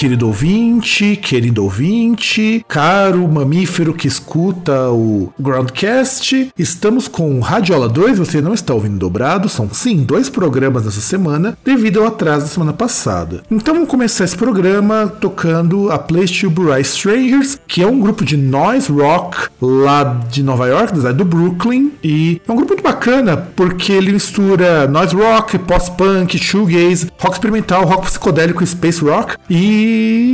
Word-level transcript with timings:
Querido 0.00 0.28
ouvinte, 0.28 1.14
querido 1.14 1.62
ouvinte, 1.62 2.64
caro 2.66 3.28
mamífero 3.28 3.92
que 3.92 4.08
escuta 4.08 4.88
o 4.90 5.30
Groundcast, 5.38 6.50
estamos 6.58 7.06
com 7.06 7.38
Radiola 7.40 7.86
2, 7.86 8.16
você 8.16 8.40
não 8.40 8.54
está 8.54 8.72
ouvindo 8.72 8.96
dobrado, 8.96 9.46
são 9.46 9.68
sim 9.70 10.02
dois 10.02 10.30
programas 10.30 10.86
nessa 10.86 11.02
semana, 11.02 11.54
devido 11.62 12.00
ao 12.00 12.06
atraso 12.06 12.46
da 12.46 12.50
semana 12.50 12.72
passada. 12.72 13.42
Então 13.50 13.74
vamos 13.74 13.90
começar 13.90 14.24
esse 14.24 14.38
programa 14.38 15.06
tocando 15.20 15.92
a 15.92 15.98
Place 15.98 16.40
to 16.40 16.48
Bright 16.48 16.88
Strangers, 16.88 17.58
que 17.68 17.82
é 17.82 17.86
um 17.86 18.00
grupo 18.00 18.24
de 18.24 18.38
noise 18.38 18.90
rock 18.90 19.48
lá 19.60 20.18
de 20.30 20.42
Nova 20.42 20.66
York, 20.66 20.94
do 21.12 21.24
Brooklyn, 21.26 21.92
e 22.02 22.40
é 22.48 22.50
um 22.50 22.56
grupo 22.56 22.70
muito 22.70 22.82
bacana 22.82 23.36
porque 23.36 23.92
ele 23.92 24.12
mistura 24.12 24.86
noise 24.86 25.14
rock, 25.14 25.58
post-punk, 25.58 26.38
shoegaze, 26.38 27.08
rock 27.18 27.34
experimental, 27.34 27.84
rock 27.84 28.06
psicodélico, 28.06 28.66
space 28.66 29.04
rock. 29.04 29.36
E, 29.48 29.89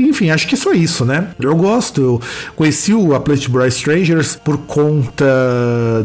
enfim, 0.08 0.30
acho 0.30 0.46
que 0.46 0.54
é 0.54 0.58
só 0.58 0.72
isso, 0.72 1.04
né? 1.04 1.28
Eu 1.38 1.54
gosto. 1.56 2.00
Eu 2.00 2.20
conheci 2.54 2.92
o 2.94 3.14
A 3.14 3.20
Place 3.20 3.42
to 3.42 3.50
Bright 3.50 3.74
Strangers 3.74 4.36
por 4.36 4.58
conta 4.58 5.24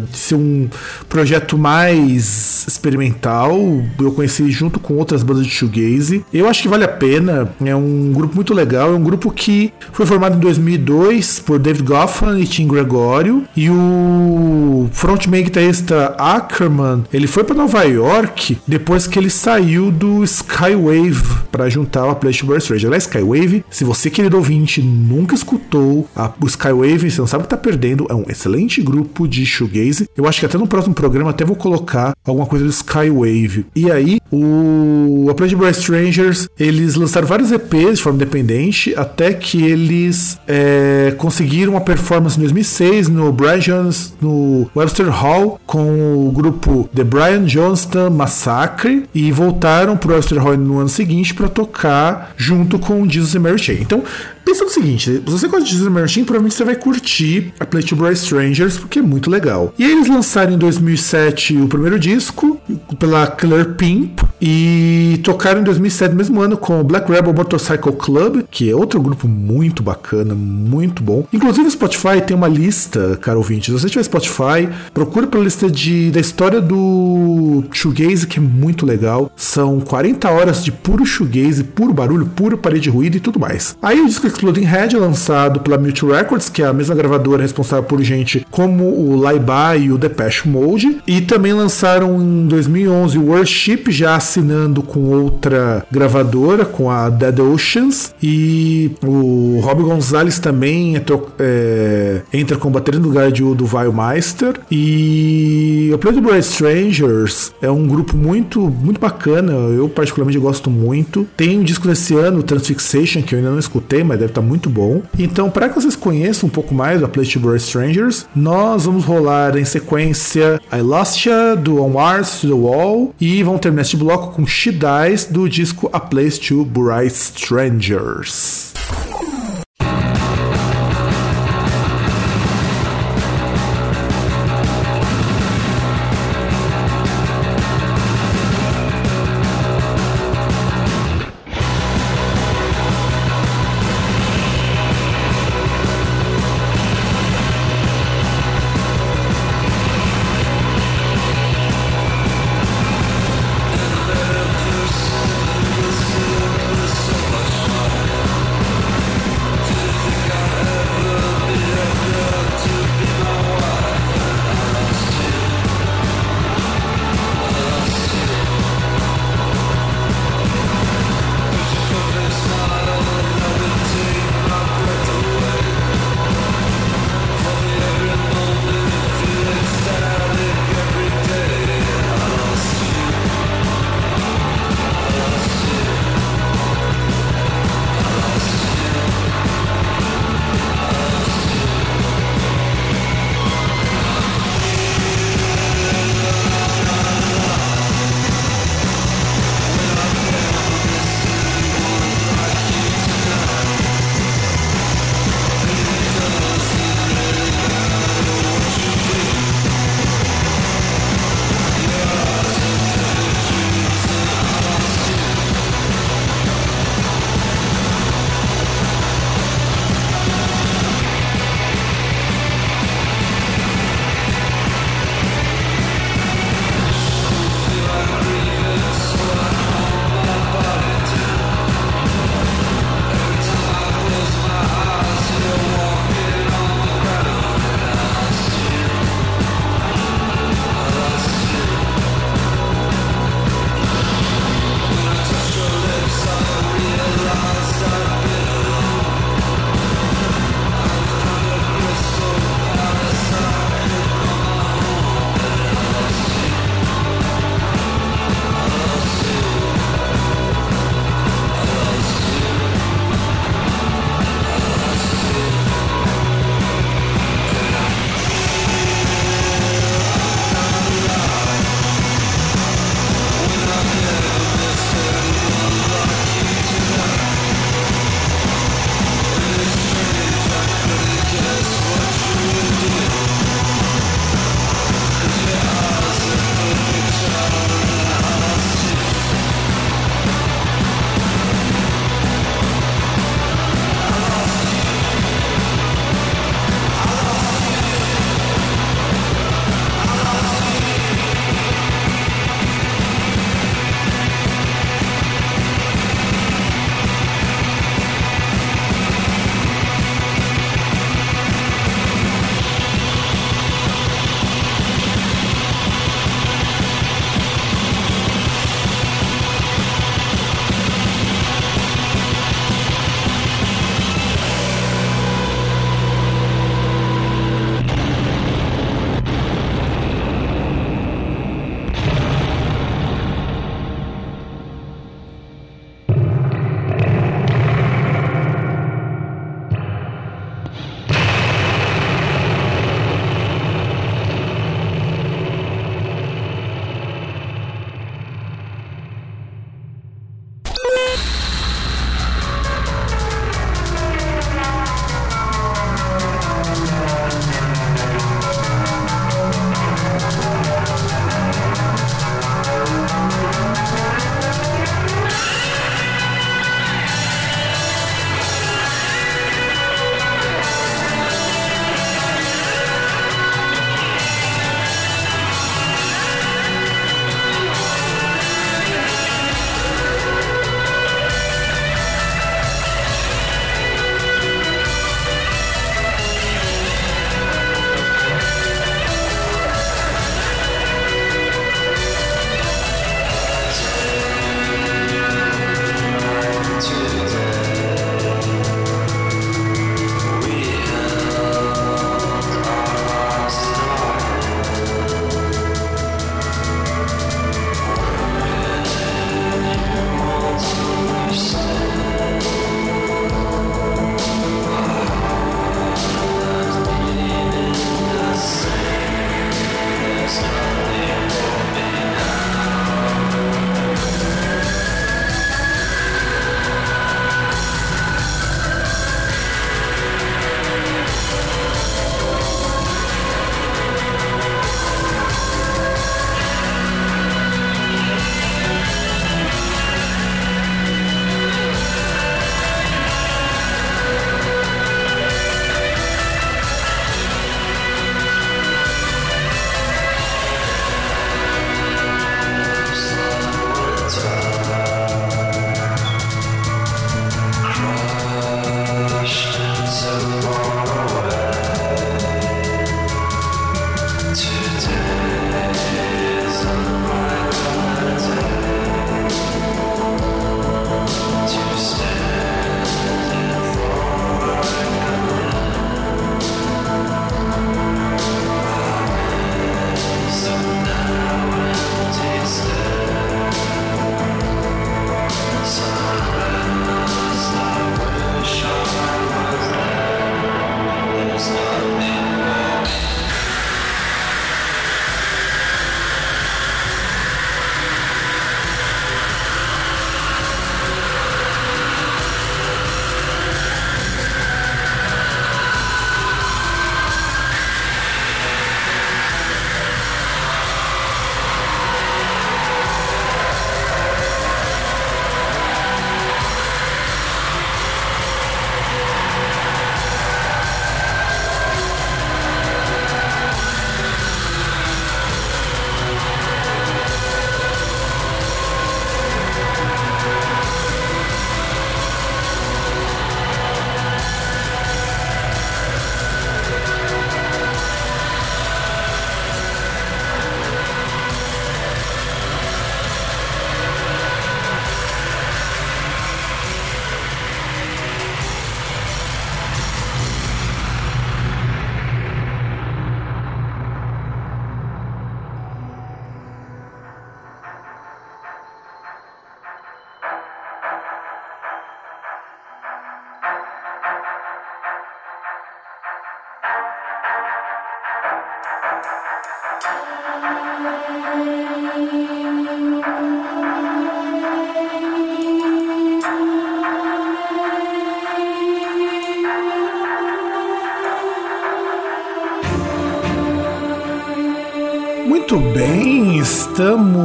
de 0.10 0.18
ser 0.18 0.36
um 0.36 0.70
projeto 1.08 1.58
mais 1.58 2.66
experimental. 2.68 3.58
Eu 4.00 4.12
conheci 4.12 4.50
junto 4.52 4.80
com 4.80 4.96
outras 4.96 5.24
bandas 5.24 5.46
de 5.46 5.52
shoegaze. 5.52 6.26
Eu 6.34 6.48
acho 6.48 6.62
que 6.62 6.68
vale 6.68 6.84
a 6.84 6.90
pena. 6.90 7.54
É 7.64 7.76
um 7.76 8.12
grupo 8.14 8.36
muito 8.36 8.54
legal. 8.54 8.92
É 8.92 8.96
um 8.96 9.04
grupo 9.04 9.32
que 9.32 9.74
foi 9.92 10.06
formado 10.06 10.36
em 10.36 10.40
2002 10.40 11.40
por 11.40 11.60
David 11.60 11.84
Goffman 11.84 12.40
e 12.40 12.46
Tim 12.46 12.68
Gregório. 12.68 13.44
E 13.56 13.70
o 13.70 14.90
frontman 14.92 15.44
guitarrista 15.44 16.16
Ackerman, 16.18 17.04
ele 17.14 17.28
foi 17.28 17.44
para 17.44 17.56
Nova 17.56 17.84
York 17.84 18.58
depois 18.68 19.08
que 19.08 19.18
ele 19.18 19.30
saiu 19.30 19.92
do 19.92 20.24
Skywave 20.24 21.42
para 21.52 21.70
juntar 21.70 22.10
a 22.10 22.16
Place 22.16 22.44
Burst 22.44 22.70
Rage. 22.70 22.86
Aliás, 22.86 23.04
Skywave, 23.04 23.41
se 23.70 23.84
você, 23.84 24.10
querido 24.10 24.38
ouvinte, 24.38 24.82
nunca 24.82 25.36
escutou 25.36 26.08
a, 26.16 26.32
o 26.42 26.48
Skywave, 26.48 27.10
você 27.10 27.22
não 27.22 27.28
sabe 27.28 27.44
o 27.44 27.46
que 27.46 27.50
tá 27.50 27.58
perdendo, 27.58 28.08
é 28.10 28.14
um 28.14 28.26
excelente 28.28 28.82
grupo 28.82 29.28
de 29.28 29.46
shoegaze. 29.46 30.10
Eu 30.16 30.28
acho 30.28 30.40
que 30.40 30.46
até 30.46 30.58
no 30.58 30.68
próximo 30.68 30.94
programa 30.94 31.30
até 31.30 31.46
vou 31.46 31.56
colocar 31.56 32.14
alguma 32.26 32.46
coisa 32.46 32.66
do 32.66 32.72
Skywave. 32.72 33.66
E 33.76 33.92
aí, 33.92 34.20
o 34.32 35.28
a 35.30 35.34
Play 35.34 35.56
Burst 35.56 35.82
Strangers, 35.82 36.48
eles 36.60 36.96
lançaram 36.96 37.28
vários 37.28 37.52
EPs 37.52 37.98
de 37.98 38.04
forma 38.04 38.18
independente, 38.18 38.94
até 38.96 39.34
que 39.34 39.64
eles 39.64 40.38
é, 40.48 41.14
conseguiram 41.18 41.74
uma 41.74 41.82
performance 41.82 42.38
em 42.38 42.42
2006 42.42 43.10
no 43.10 43.32
Brian 43.32 43.60
Jones, 43.60 44.14
no 44.22 44.70
Webster 44.76 45.10
Hall, 45.10 45.60
com 45.66 46.28
o 46.28 46.32
grupo 46.32 46.90
The 46.94 47.04
Brian 47.04 47.46
Johnston 47.46 48.10
Massacre, 48.10 49.06
e 49.14 49.32
voltaram 49.32 49.98
pro 49.98 50.14
Webster 50.14 50.42
Hall 50.42 50.58
no 50.58 50.80
ano 50.80 50.90
seguinte 50.90 51.34
para 51.34 51.48
tocar 51.48 52.34
junto 52.38 52.78
com 52.80 53.08
Jesus 53.08 53.31
and 53.36 53.44
Mary. 53.44 53.80
Então, 53.80 54.04
pensa 54.44 54.64
no 54.64 54.70
seguinte: 54.70 55.12
se 55.12 55.20
você 55.20 55.48
gosta 55.48 55.66
de 55.66 55.90
Mary 55.90 56.08
Chain, 56.08 56.24
provavelmente 56.24 56.56
você 56.56 56.64
vai 56.64 56.76
curtir 56.76 57.54
a 57.60 57.66
Play 57.66 57.84
to 57.84 57.96
Bright 57.96 58.20
Strangers, 58.20 58.78
porque 58.78 59.00
é 59.00 59.02
muito 59.02 59.30
legal. 59.30 59.74
E 59.78 59.84
eles 59.84 60.08
lançaram 60.08 60.54
em 60.54 60.58
2007 60.58 61.58
o 61.58 61.68
primeiro 61.68 62.00
disco, 62.00 62.60
pela 63.00 63.28
Killer 63.28 63.74
Pimp, 63.76 64.20
e 64.42 65.20
tocaram 65.24 65.62
em 65.62 65.64
2007, 65.64 66.16
mesmo 66.16 66.42
ano, 66.42 66.58
com 66.58 66.82
o 66.82 66.84
Black 66.84 67.12
Rebel 67.12 67.34
Motorcycle 67.34 67.94
Club, 67.94 68.44
que 68.50 68.70
é 68.70 68.76
outro 68.76 69.00
grupo 69.00 69.28
muito 69.28 69.84
bacana, 69.84 70.34
muito 70.34 71.04
bom. 71.04 71.26
Inclusive, 71.32 71.68
o 71.68 71.72
Spotify 71.72 72.22
tem 72.26 72.36
uma 72.36 72.48
lista, 72.48 73.18
caro 73.22 73.38
ouvinte. 73.38 73.68
Se 73.68 73.72
você 73.72 73.88
tiver 73.88 74.04
Spotify, 74.04 74.68
procure 74.94 75.28
pela 75.28 75.44
lista 75.44 75.70
de, 75.70 76.10
da 76.12 76.20
história 76.20 76.60
do 76.60 77.64
shoegaze, 77.72 78.26
que 78.26 78.40
é 78.40 78.42
muito 78.42 78.86
legal. 78.86 79.32
São 79.36 79.80
40 79.80 80.30
horas 80.30 80.64
de 80.64 80.72
puro 80.72 81.06
shoegaze, 81.06 81.64
puro 81.64 81.94
barulho, 81.94 82.26
puro 82.26 82.58
parede 82.58 82.82
de 82.82 82.90
ruído 82.90 83.18
e 83.18 83.20
tudo 83.20 83.40
mais. 83.40 83.78
Aí 83.82 84.02
o 84.02 84.08
disco 84.08 84.26
Exploding 84.32 84.66
Head 84.66 84.98
lançado 84.98 85.60
pela 85.60 85.78
Mute 85.78 86.06
Records, 86.06 86.50
que 86.50 86.62
é 86.62 86.66
a 86.66 86.74
mesma 86.74 86.96
gravadora 86.96 87.42
responsável 87.42 87.84
por 87.84 88.02
gente 88.02 88.46
como 88.50 88.86
o 88.86 89.16
Laiba 89.16 89.76
e 89.78 89.92
o 89.92 89.98
Depeche 89.98 90.48
Mode. 90.48 90.98
E 91.06 91.22
também 91.22 91.54
lançaram 91.54 92.22
em 92.22 92.48
2011 92.48 93.18
o 93.18 93.28
Worship, 93.28 93.84
já 93.90 94.16
assinando 94.16 94.82
com 94.82 95.00
outra 95.00 95.86
gravadora, 95.92 96.66
com 96.66 96.90
a 96.90 97.10
Dead 97.10 97.40
Oceans. 97.40 98.14
E 98.22 98.92
o 99.06 99.60
Rob 99.62 99.84
Gonzalez 99.84 100.40
também 100.40 100.96
é, 100.96 101.04
é, 101.40 102.22
entra 102.34 102.58
com 102.58 102.72
bateria 102.72 103.00
no 103.00 103.08
lugar 103.08 103.32
de, 103.32 103.42
do 103.42 103.70
Weilmeister. 103.72 104.60
E 104.72 105.92
o 105.94 105.98
Play 105.98 106.16
the 106.16 106.22
Bright 106.22 106.48
Strangers 106.48 107.52
é 107.62 107.70
um 107.70 107.88
grupo 107.88 108.16
muito, 108.16 108.62
muito 108.62 109.00
bacana. 109.00 109.52
Eu 109.52 109.90
particularmente 109.90 110.40
gosto 110.40 110.70
muito. 110.70 111.28
Tem 111.36 111.60
um 111.60 111.64
disco 111.64 111.88
desse 111.88 112.16
ano, 112.16 112.44
Transfixation, 112.44 113.22
que 113.22 113.36
eu 113.36 113.40
ainda 113.40 113.52
não 113.52 113.60
escutei, 113.60 114.04
mas 114.04 114.21
deve 114.22 114.32
estar 114.32 114.42
muito 114.42 114.70
bom. 114.70 115.02
Então, 115.18 115.50
para 115.50 115.70
que 115.70 115.76
vocês 115.76 115.96
conheçam 115.96 116.48
um 116.48 116.52
pouco 116.52 116.74
mais 116.74 117.02
da 117.02 117.08
Play 117.08 117.28
to 117.28 117.40
Bright 117.40 117.64
Strangers, 117.64 118.26
nós 118.36 118.86
vamos 118.86 119.04
rolar 119.04 119.58
em 119.58 119.66
sequência 119.66 120.60
I 120.72 120.82
Lost 120.82 121.26
Ya, 121.26 121.56
do 121.56 121.84
On 121.84 121.90
Mars 121.90 122.42
to 122.42 122.48
the 122.48 122.54
Wall. 122.54 123.14
E 123.20 123.44
vamos 123.44 123.62
terminar 123.62 123.82
este 123.82 123.98
bloco 123.98 124.34
com 124.34 124.46
She 124.46 124.72
Dies 124.72 125.26
do 125.26 125.50
disco 125.50 125.90
A 125.92 126.00
Place 126.00 126.40
to 126.40 126.64
Bright 126.66 127.14
Strangers. 127.14 128.71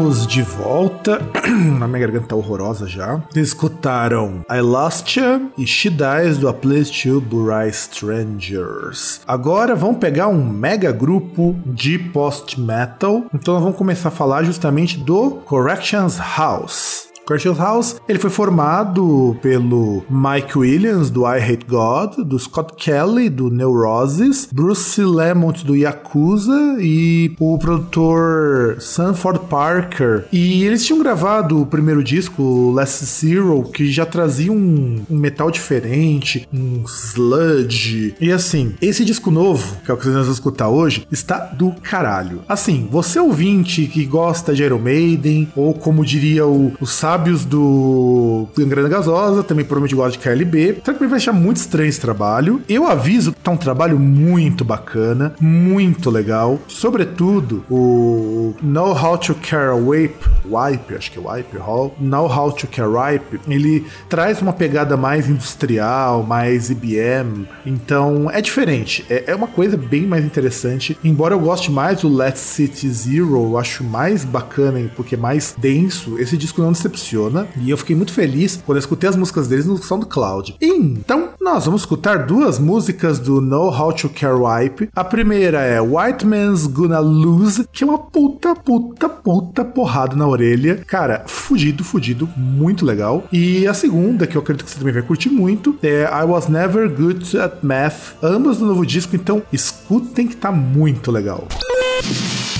Estamos 0.06 0.26
de 0.26 0.42
volta. 0.42 1.20
A 1.80 1.88
minha 1.88 1.98
garganta 1.98 2.28
tá 2.28 2.36
horrorosa 2.36 2.86
já. 2.86 3.20
Escutaram 3.34 4.44
I 4.50 4.60
Lost 4.60 5.16
Ya 5.16 5.40
e 5.58 5.66
She 5.66 5.90
Dies 5.90 6.38
do 6.38 6.48
A 6.48 6.54
Place 6.54 6.90
to 7.02 7.20
Bury 7.20 7.68
Strangers. 7.70 9.20
Agora 9.26 9.74
vamos 9.74 9.98
pegar 9.98 10.28
um 10.28 10.44
mega 10.44 10.92
grupo 10.92 11.56
de 11.66 11.98
post-metal. 11.98 13.24
Então 13.34 13.54
nós 13.54 13.62
vamos 13.62 13.78
começar 13.78 14.08
a 14.08 14.12
falar 14.12 14.44
justamente 14.44 14.98
do 14.98 15.30
Corrections 15.46 16.18
House. 16.18 17.05
Curtis 17.26 17.58
House, 17.58 17.96
ele 18.08 18.20
foi 18.20 18.30
formado 18.30 19.36
pelo 19.42 20.04
Mike 20.08 20.56
Williams, 20.56 21.10
do 21.10 21.26
I 21.26 21.40
Hate 21.40 21.66
God, 21.66 22.24
do 22.24 22.38
Scott 22.38 22.74
Kelly, 22.76 23.28
do 23.28 23.50
Neurosis, 23.50 24.48
Bruce 24.52 25.02
Lemont, 25.02 25.64
do 25.64 25.74
Yakuza, 25.74 26.76
e 26.78 27.34
o 27.40 27.58
produtor 27.58 28.76
Sanford 28.80 29.40
Parker. 29.50 30.24
E 30.32 30.62
eles 30.62 30.86
tinham 30.86 31.02
gravado 31.02 31.60
o 31.60 31.66
primeiro 31.66 32.02
disco, 32.04 32.70
Last 32.70 33.04
Zero, 33.04 33.64
que 33.64 33.90
já 33.90 34.06
trazia 34.06 34.52
um, 34.52 35.04
um 35.10 35.16
metal 35.16 35.50
diferente, 35.50 36.46
um 36.54 36.84
sludge. 36.86 38.14
E 38.20 38.30
assim, 38.30 38.74
esse 38.80 39.04
disco 39.04 39.32
novo, 39.32 39.78
que 39.84 39.90
é 39.90 39.94
o 39.94 39.96
que 39.96 40.04
vocês 40.04 40.24
vão 40.24 40.32
escutar 40.32 40.68
hoje, 40.68 41.06
está 41.10 41.38
do 41.38 41.72
caralho. 41.82 42.42
Assim, 42.48 42.86
você 42.88 43.18
ouvinte 43.18 43.86
que 43.86 44.04
gosta 44.04 44.54
de 44.54 44.62
Iron 44.62 44.78
Maiden, 44.78 45.48
ou 45.56 45.74
como 45.74 46.04
diria 46.04 46.46
o, 46.46 46.72
o 46.80 46.86
sábios 47.16 47.46
do 47.46 48.46
Gangrena 48.54 48.90
Gasosa, 48.90 49.42
também 49.42 49.64
provavelmente 49.64 49.94
gosta 49.94 50.12
de 50.12 50.18
KLB. 50.18 50.82
Que 50.84 51.06
vai 51.06 51.16
achar 51.16 51.32
muito 51.32 51.56
estranho 51.56 51.88
esse 51.88 52.00
trabalho? 52.00 52.60
Eu 52.68 52.86
aviso 52.86 53.32
que 53.32 53.40
tá 53.40 53.50
um 53.50 53.56
trabalho 53.56 53.98
muito 53.98 54.64
bacana, 54.64 55.34
muito 55.40 56.10
legal. 56.10 56.58
Sobretudo, 56.68 57.64
o 57.70 58.54
Know 58.62 58.92
How 58.92 59.16
to 59.16 59.34
Care 59.34 59.70
a 59.70 59.74
Wipe, 59.74 60.28
Wipe, 60.44 60.94
acho 60.94 61.10
que 61.10 61.18
é 61.18 61.22
Wipe, 61.22 61.56
Know 61.98 62.26
How 62.26 62.52
to 62.52 62.66
Care 62.66 62.88
Wipe, 62.88 63.40
ele 63.48 63.86
traz 64.10 64.42
uma 64.42 64.52
pegada 64.52 64.96
mais 64.96 65.28
industrial, 65.28 66.22
mais 66.22 66.68
IBM. 66.68 67.46
Então, 67.64 68.30
é 68.30 68.42
diferente. 68.42 69.06
É, 69.08 69.24
é 69.28 69.34
uma 69.34 69.48
coisa 69.48 69.76
bem 69.76 70.06
mais 70.06 70.24
interessante. 70.24 70.98
Embora 71.02 71.34
eu 71.34 71.40
goste 71.40 71.70
mais 71.70 72.02
do 72.02 72.14
Let's 72.14 72.40
City 72.40 72.90
Zero, 72.90 73.36
eu 73.36 73.58
acho 73.58 73.82
mais 73.82 74.22
bacana 74.24 74.90
porque 74.94 75.14
é 75.14 75.18
mais 75.18 75.54
denso. 75.56 76.18
Esse 76.18 76.36
disco 76.36 76.60
não 76.60 76.72
decepciona 76.72 77.05
funciona. 77.06 77.46
E 77.56 77.70
eu 77.70 77.76
fiquei 77.76 77.94
muito 77.94 78.12
feliz 78.12 78.60
quando 78.64 78.76
eu 78.76 78.80
escutei 78.80 79.08
as 79.08 79.16
músicas 79.16 79.46
deles 79.46 79.66
no 79.66 79.76
SoundCloud. 79.76 80.56
Então, 80.60 81.30
nós 81.40 81.64
vamos 81.64 81.82
escutar 81.82 82.26
duas 82.26 82.58
músicas 82.58 83.18
do 83.18 83.40
Know 83.40 83.68
How 83.68 83.92
to 83.92 84.08
Care 84.08 84.34
Wipe. 84.34 84.88
A 84.94 85.04
primeira 85.04 85.60
é 85.60 85.80
White 85.80 86.26
Man's 86.26 86.66
Gonna 86.66 86.98
Lose, 86.98 87.66
que 87.72 87.84
é 87.84 87.86
uma 87.86 87.98
puta, 87.98 88.54
puta, 88.54 89.08
puta 89.08 89.64
porrada 89.64 90.16
na 90.16 90.26
orelha. 90.26 90.82
Cara, 90.86 91.24
fudido, 91.26 91.84
fudido, 91.84 92.28
muito 92.36 92.84
legal. 92.84 93.24
E 93.32 93.66
a 93.66 93.74
segunda, 93.74 94.26
que 94.26 94.36
eu 94.36 94.42
acredito 94.42 94.64
que 94.64 94.70
você 94.70 94.78
também 94.78 94.94
vai 94.94 95.02
curtir 95.02 95.28
muito, 95.28 95.76
é 95.82 96.02
I 96.02 96.24
Was 96.24 96.48
Never 96.48 96.88
Good 96.90 97.38
at 97.38 97.62
Math, 97.62 98.16
ambas 98.22 98.58
do 98.58 98.66
novo 98.66 98.84
disco, 98.84 99.14
então 99.14 99.42
escutem 99.52 100.26
que 100.26 100.36
tá 100.36 100.50
muito 100.50 101.10
legal. 101.10 101.46
Estamos 101.50 102.55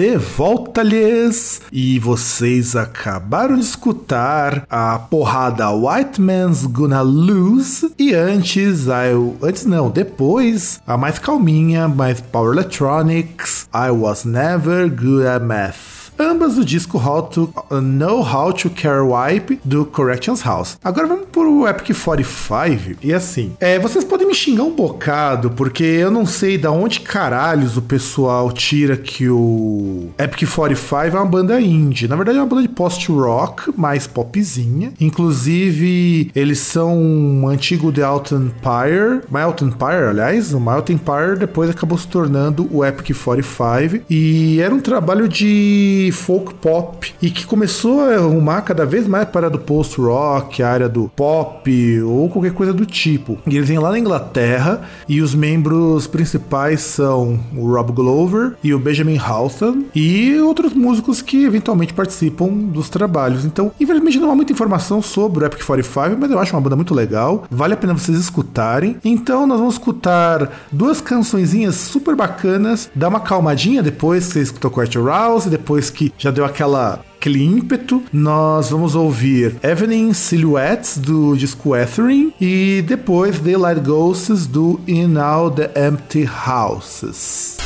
de 0.00 0.16
volta, 0.16 0.82
lhes 0.82 1.60
e 1.70 1.98
vocês 1.98 2.74
acabaram 2.74 3.56
de 3.56 3.60
escutar 3.60 4.64
a 4.70 4.98
porrada 4.98 5.70
White 5.72 6.18
Man's 6.18 6.64
Gonna 6.64 7.02
Lose. 7.02 7.92
E 7.98 8.14
antes, 8.14 8.86
eu, 8.86 9.36
antes 9.42 9.66
não, 9.66 9.90
depois, 9.90 10.80
a 10.86 10.96
mais 10.96 11.18
calminha, 11.18 11.86
mais 11.86 12.18
Power 12.18 12.54
Electronics, 12.54 13.68
I 13.74 13.90
Was 13.90 14.24
Never 14.24 14.88
Good 14.88 15.26
at 15.26 15.42
Math 15.42 15.99
ambas 16.20 16.56
do 16.56 16.64
disco 16.64 16.98
How 16.98 17.22
to 17.22 17.54
uh, 17.70 17.80
Know 17.80 18.20
How 18.20 18.52
to 18.52 18.70
Care 18.70 19.02
Wipe 19.02 19.58
do 19.64 19.84
Corrections 19.86 20.42
House. 20.42 20.78
Agora 20.84 21.06
vamos 21.06 21.26
pro 21.32 21.66
Epic 21.66 21.96
45 21.96 22.98
e 23.02 23.12
assim, 23.12 23.52
é, 23.58 23.78
vocês 23.78 24.04
podem 24.04 24.26
me 24.26 24.34
xingar 24.34 24.64
um 24.64 24.74
bocado 24.74 25.50
porque 25.50 25.82
eu 25.82 26.10
não 26.10 26.26
sei 26.26 26.58
da 26.58 26.70
onde 26.70 27.00
caralhos 27.00 27.76
o 27.76 27.82
pessoal 27.82 28.52
tira 28.52 28.96
que 28.96 29.28
o 29.28 30.10
Epic 30.18 30.48
45 30.48 31.16
é 31.16 31.20
uma 31.20 31.26
banda 31.26 31.60
indie. 31.60 32.06
Na 32.06 32.16
verdade 32.16 32.38
é 32.38 32.40
uma 32.40 32.46
banda 32.48 32.62
de 32.62 32.68
post-rock, 32.68 33.72
mais 33.76 34.06
popzinha. 34.06 34.92
Inclusive, 35.00 36.30
eles 36.34 36.58
são 36.58 36.96
um 36.98 37.48
antigo 37.48 37.92
The 37.92 38.02
Out 38.02 38.34
Empire, 38.34 39.22
My 39.30 39.40
Out 39.42 39.64
Empire, 39.64 40.08
aliás, 40.10 40.52
o 40.52 40.60
My 40.60 40.70
Out 40.70 40.92
Empire 40.92 41.38
depois 41.38 41.70
acabou 41.70 41.96
se 41.96 42.06
tornando 42.06 42.68
o 42.70 42.84
Epic 42.84 43.16
45 43.16 44.04
e 44.10 44.60
era 44.60 44.74
um 44.74 44.80
trabalho 44.80 45.28
de 45.28 46.09
folk 46.12 46.54
pop 46.54 47.12
e 47.20 47.30
que 47.30 47.46
começou 47.46 48.00
a 48.00 48.14
arrumar 48.14 48.62
cada 48.62 48.84
vez 48.86 49.06
mais 49.06 49.28
para 49.28 49.50
do 49.50 49.58
post-rock, 49.58 50.62
a 50.62 50.70
área 50.70 50.88
do 50.88 51.10
pop 51.14 52.02
ou 52.02 52.28
qualquer 52.28 52.52
coisa 52.52 52.72
do 52.72 52.86
tipo. 52.86 53.38
E 53.46 53.56
eles 53.56 53.68
vêm 53.68 53.78
lá 53.78 53.90
na 53.90 53.98
Inglaterra 53.98 54.82
e 55.08 55.20
os 55.20 55.34
membros 55.34 56.06
principais 56.06 56.80
são 56.80 57.38
o 57.56 57.72
Rob 57.72 57.92
Glover 57.92 58.54
e 58.62 58.74
o 58.74 58.78
Benjamin 58.78 59.18
Houghton 59.18 59.84
e 59.94 60.38
outros 60.40 60.72
músicos 60.72 61.22
que 61.22 61.44
eventualmente 61.44 61.94
participam 61.94 62.48
dos 62.48 62.88
trabalhos. 62.88 63.44
Então, 63.44 63.72
infelizmente 63.80 64.18
não 64.18 64.30
há 64.30 64.34
muita 64.34 64.52
informação 64.52 65.02
sobre 65.02 65.44
o 65.44 65.46
Epic 65.46 65.64
45, 65.64 66.16
mas 66.18 66.30
eu 66.30 66.38
acho 66.38 66.54
uma 66.54 66.60
banda 66.60 66.76
muito 66.76 66.94
legal, 66.94 67.44
vale 67.50 67.74
a 67.74 67.76
pena 67.76 67.94
vocês 67.94 68.18
escutarem. 68.18 68.96
Então, 69.04 69.46
nós 69.46 69.58
vamos 69.58 69.74
escutar 69.74 70.50
duas 70.70 71.00
cançõezinhas 71.00 71.74
super 71.74 72.14
bacanas, 72.14 72.90
dá 72.94 73.08
uma 73.08 73.20
calmadinha 73.20 73.82
depois 73.82 74.26
que 74.26 74.32
você 74.34 74.40
escutou 74.40 74.70
Quart 74.70 74.94
Rouse, 74.96 75.48
depois 75.48 75.90
que 75.90 75.99
que 76.00 76.12
já 76.16 76.30
deu 76.30 76.46
aquela 76.46 77.04
aquele 77.18 77.44
ímpeto, 77.44 78.02
nós 78.10 78.70
vamos 78.70 78.94
ouvir 78.94 79.56
Evening 79.62 80.14
Silhouettes 80.14 80.96
do 80.96 81.36
disco 81.36 81.76
Etherin 81.76 82.32
e 82.40 82.82
depois 82.86 83.38
Daylight 83.38 83.82
Ghosts 83.82 84.46
do 84.46 84.80
In 84.88 85.18
All 85.18 85.50
the 85.50 85.70
Empty 85.74 86.26
Houses. 86.26 87.58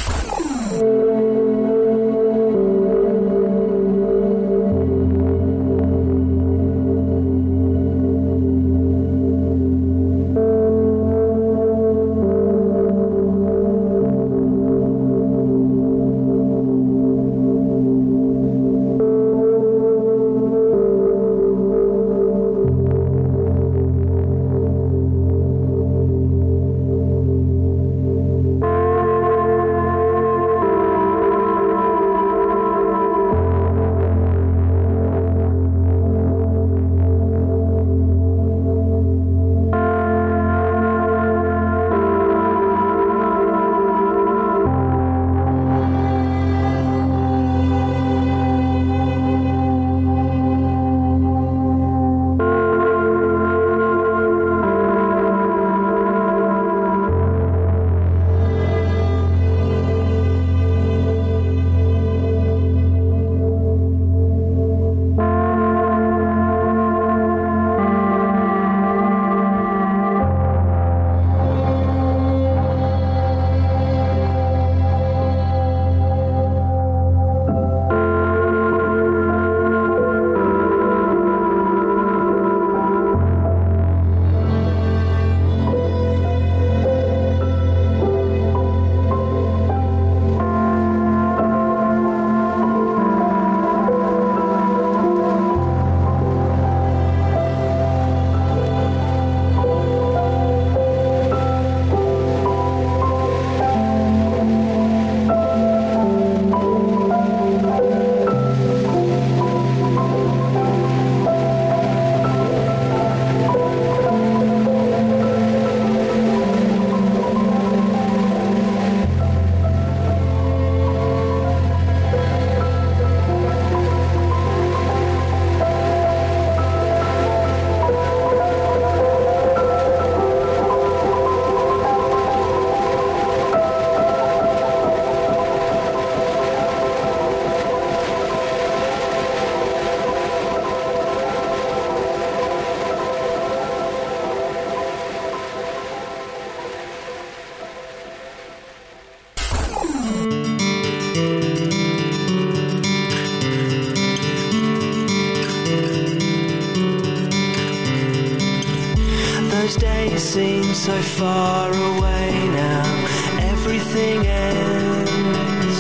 Far 161.65 161.73
away 161.73 162.31
now, 162.49 163.07
everything 163.53 164.27
ends. 164.27 165.79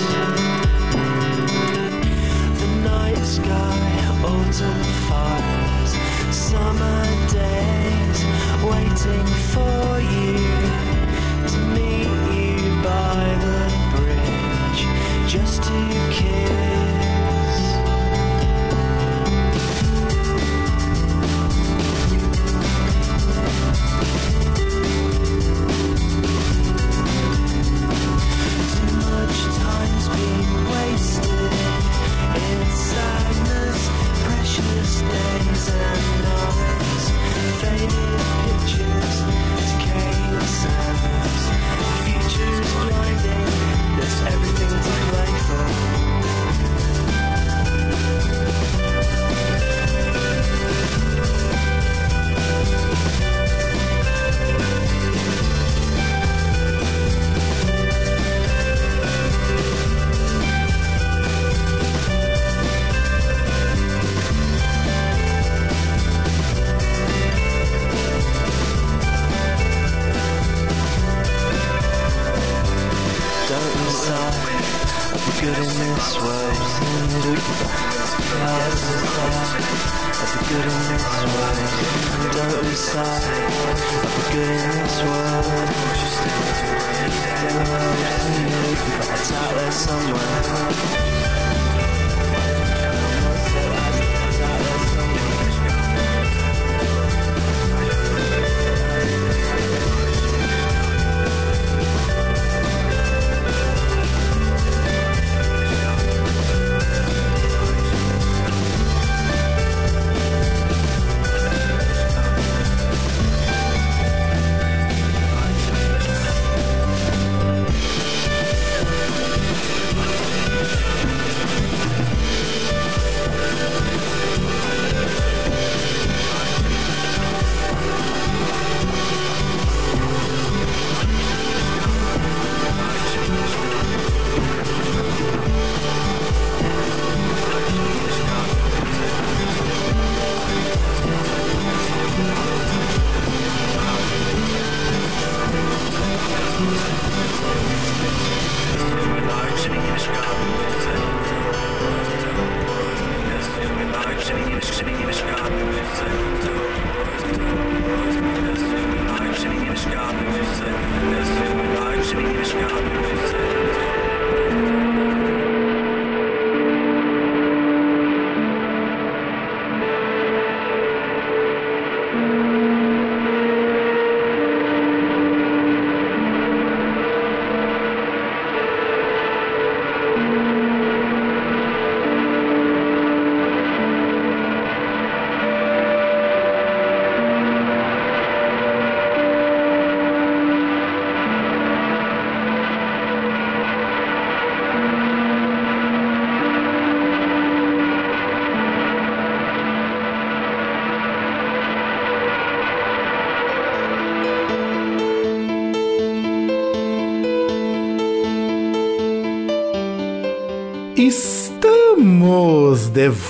The 2.60 2.68
night 2.82 3.24
sky, 3.24 3.78
autumn 4.24 4.84
fires, 5.08 5.92
summer 6.34 7.04
days, 7.32 8.18
waiting 8.70 9.28
for 9.52 10.00
you 10.14 10.38
to 11.50 11.58
meet 11.76 12.14
you 12.38 12.82
by 12.82 13.24
the 13.44 13.60
bridge, 13.96 14.82
just 15.28 15.62
to 15.64 16.08
kiss. 16.10 16.93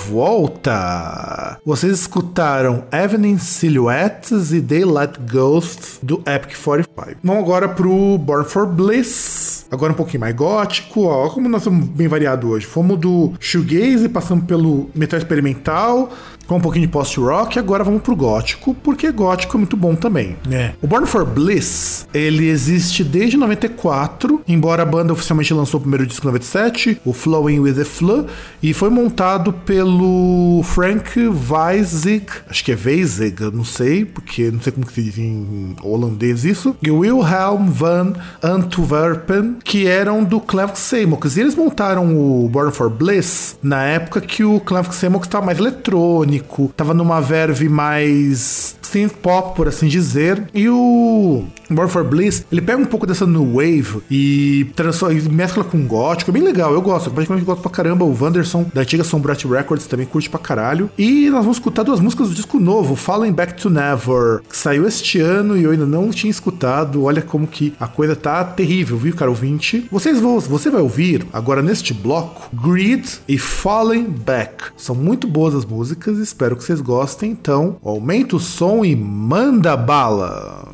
Volta! 0.09 1.57
Vocês 1.65 1.91
escutaram 2.01 2.83
Evening 2.91 3.39
Silhouettes 3.39 4.51
e 4.51 4.61
Daylight 4.61 5.19
Ghosts 5.19 5.99
do 6.01 6.21
Epic 6.27 6.55
45. 6.63 7.19
Vamos 7.23 7.43
agora 7.43 7.67
pro 7.69 8.17
Born 8.17 8.45
for 8.45 8.67
Bliss. 8.67 9.65
Agora 9.71 9.93
um 9.93 9.95
pouquinho 9.95 10.21
mais 10.21 10.35
gótico, 10.35 11.05
ó, 11.05 11.27
como 11.29 11.49
nós 11.49 11.63
somos 11.63 11.87
bem 11.87 12.07
variados 12.07 12.47
hoje. 12.47 12.65
Fomos 12.67 12.99
do 12.99 13.33
shoegaze, 13.39 14.07
passamos 14.07 14.45
pelo 14.45 14.89
metal 14.93 15.17
experimental, 15.17 16.11
com 16.47 16.57
um 16.57 16.61
pouquinho 16.61 16.85
de 16.85 16.91
post-rock, 16.91 17.57
agora 17.59 17.83
vamos 17.83 18.01
pro 18.01 18.15
gótico, 18.15 18.73
porque 18.75 19.11
gótico 19.11 19.57
é 19.57 19.59
muito 19.59 19.77
bom 19.77 19.95
também. 19.95 20.35
É. 20.51 20.71
O 20.81 20.87
Born 20.87 21.05
for 21.05 21.25
Bliss, 21.25 22.07
ele 22.13 22.47
existe 22.47 23.03
desde 23.03 23.37
94, 23.37 24.41
embora 24.47 24.83
a 24.83 24.85
banda 24.85 25.13
oficialmente 25.13 25.53
lançou 25.53 25.79
o 25.79 25.81
primeiro 25.81 26.05
disco 26.05 26.25
em 26.25 26.29
97, 26.29 27.01
o 27.03 27.13
Flowing 27.13 27.59
with 27.59 27.73
the 27.73 27.83
Flu, 27.83 28.25
e 28.61 28.73
foi 28.73 28.89
montado 28.89 29.53
pelo 29.53 30.61
Frank 30.63 31.19
Weizig, 31.19 32.25
acho 32.49 32.63
que 32.63 32.71
é 32.71 32.77
Weizig, 32.83 33.41
eu 33.41 33.51
não 33.51 33.63
sei, 33.63 34.05
porque 34.05 34.51
não 34.51 34.61
sei 34.61 34.71
como 34.71 34.85
que 34.85 34.93
se 34.93 35.03
diz 35.03 35.17
em 35.17 35.75
holandês 35.81 36.45
isso, 36.45 36.75
e 36.81 36.91
Wilhelm 36.91 37.69
van 37.69 38.13
Antwerpen, 38.43 39.57
que 39.63 39.87
eram 39.87 40.23
do 40.23 40.39
Clevk 40.39 40.77
Seymour. 40.77 41.19
E 41.35 41.39
eles 41.39 41.55
montaram 41.55 42.15
o 42.15 42.47
Born 42.49 42.71
for 42.71 42.89
Bliss 42.89 43.57
na 43.61 43.83
época 43.83 44.21
que 44.21 44.43
o 44.43 44.59
Clevk 44.59 44.93
Seymour 44.93 45.21
estava 45.21 45.45
mais 45.45 45.57
eletrônico, 45.59 46.34
tava 46.75 46.93
numa 46.93 47.21
verve 47.21 47.67
mais 47.69 48.75
synth 48.85 49.13
pop, 49.21 49.55
por 49.55 49.67
assim 49.67 49.87
dizer. 49.87 50.47
E 50.53 50.69
o 50.69 51.45
Born 51.69 51.91
for 51.91 52.03
Bliss, 52.03 52.45
ele 52.51 52.61
pega 52.61 52.81
um 52.81 52.85
pouco 52.85 53.07
dessa 53.07 53.25
new 53.25 53.55
wave 53.55 54.01
e, 54.09 54.67
e 54.69 55.29
mescla 55.29 55.63
com 55.63 55.85
gótico, 55.85 56.31
é 56.31 56.33
bem 56.33 56.43
legal, 56.43 56.73
eu 56.73 56.81
gosto, 56.81 57.09
praticamente 57.09 57.45
gosto 57.45 57.61
pra 57.61 57.71
caramba. 57.71 58.05
O 58.05 58.15
Wanderson 58.19 58.65
da 58.73 58.81
antiga 58.81 59.03
Sombrat 59.03 59.45
Records 59.45 59.87
também 59.87 60.05
curte 60.05 60.29
pra 60.29 60.39
caralho. 60.39 60.89
E 60.97 61.29
nós 61.29 61.41
vamos 61.41 61.57
escutar 61.57 61.83
duas 61.83 61.99
músicas 61.99 62.29
do 62.29 62.35
disco 62.35 62.59
novo, 62.59 62.95
Falling 62.95 63.31
Back 63.31 63.55
to 63.61 63.69
Never, 63.69 64.41
que 64.47 64.55
saiu 64.55 64.87
este 64.87 65.19
ano 65.19 65.57
e 65.57 65.63
eu 65.63 65.71
ainda 65.71 65.85
não 65.85 66.09
tinha 66.11 66.31
escutado. 66.31 67.03
Olha 67.03 67.21
como 67.21 67.47
que 67.47 67.73
a 67.79 67.87
coisa 67.87 68.15
tá 68.15 68.43
terrível, 68.43 68.97
viu, 68.97 69.15
cara 69.15 69.31
ouvinte? 69.31 69.87
Vocês 69.91 70.19
vão, 70.19 70.39
você 70.39 70.69
vai 70.69 70.81
ouvir 70.81 71.25
agora 71.33 71.61
neste 71.61 71.93
bloco 71.93 72.49
Greed 72.55 73.05
e 73.27 73.37
Falling 73.37 74.05
Back. 74.05 74.65
São 74.77 74.95
muito 74.95 75.27
boas 75.27 75.55
as 75.55 75.65
músicas, 75.65 76.17
espero 76.17 76.55
que 76.55 76.63
vocês 76.63 76.81
gostem. 76.81 77.31
Então, 77.31 77.77
aumenta 77.83 78.35
o 78.35 78.39
som 78.39 78.74
e 78.83 78.95
manda 78.95 79.77
bala! 79.77 80.65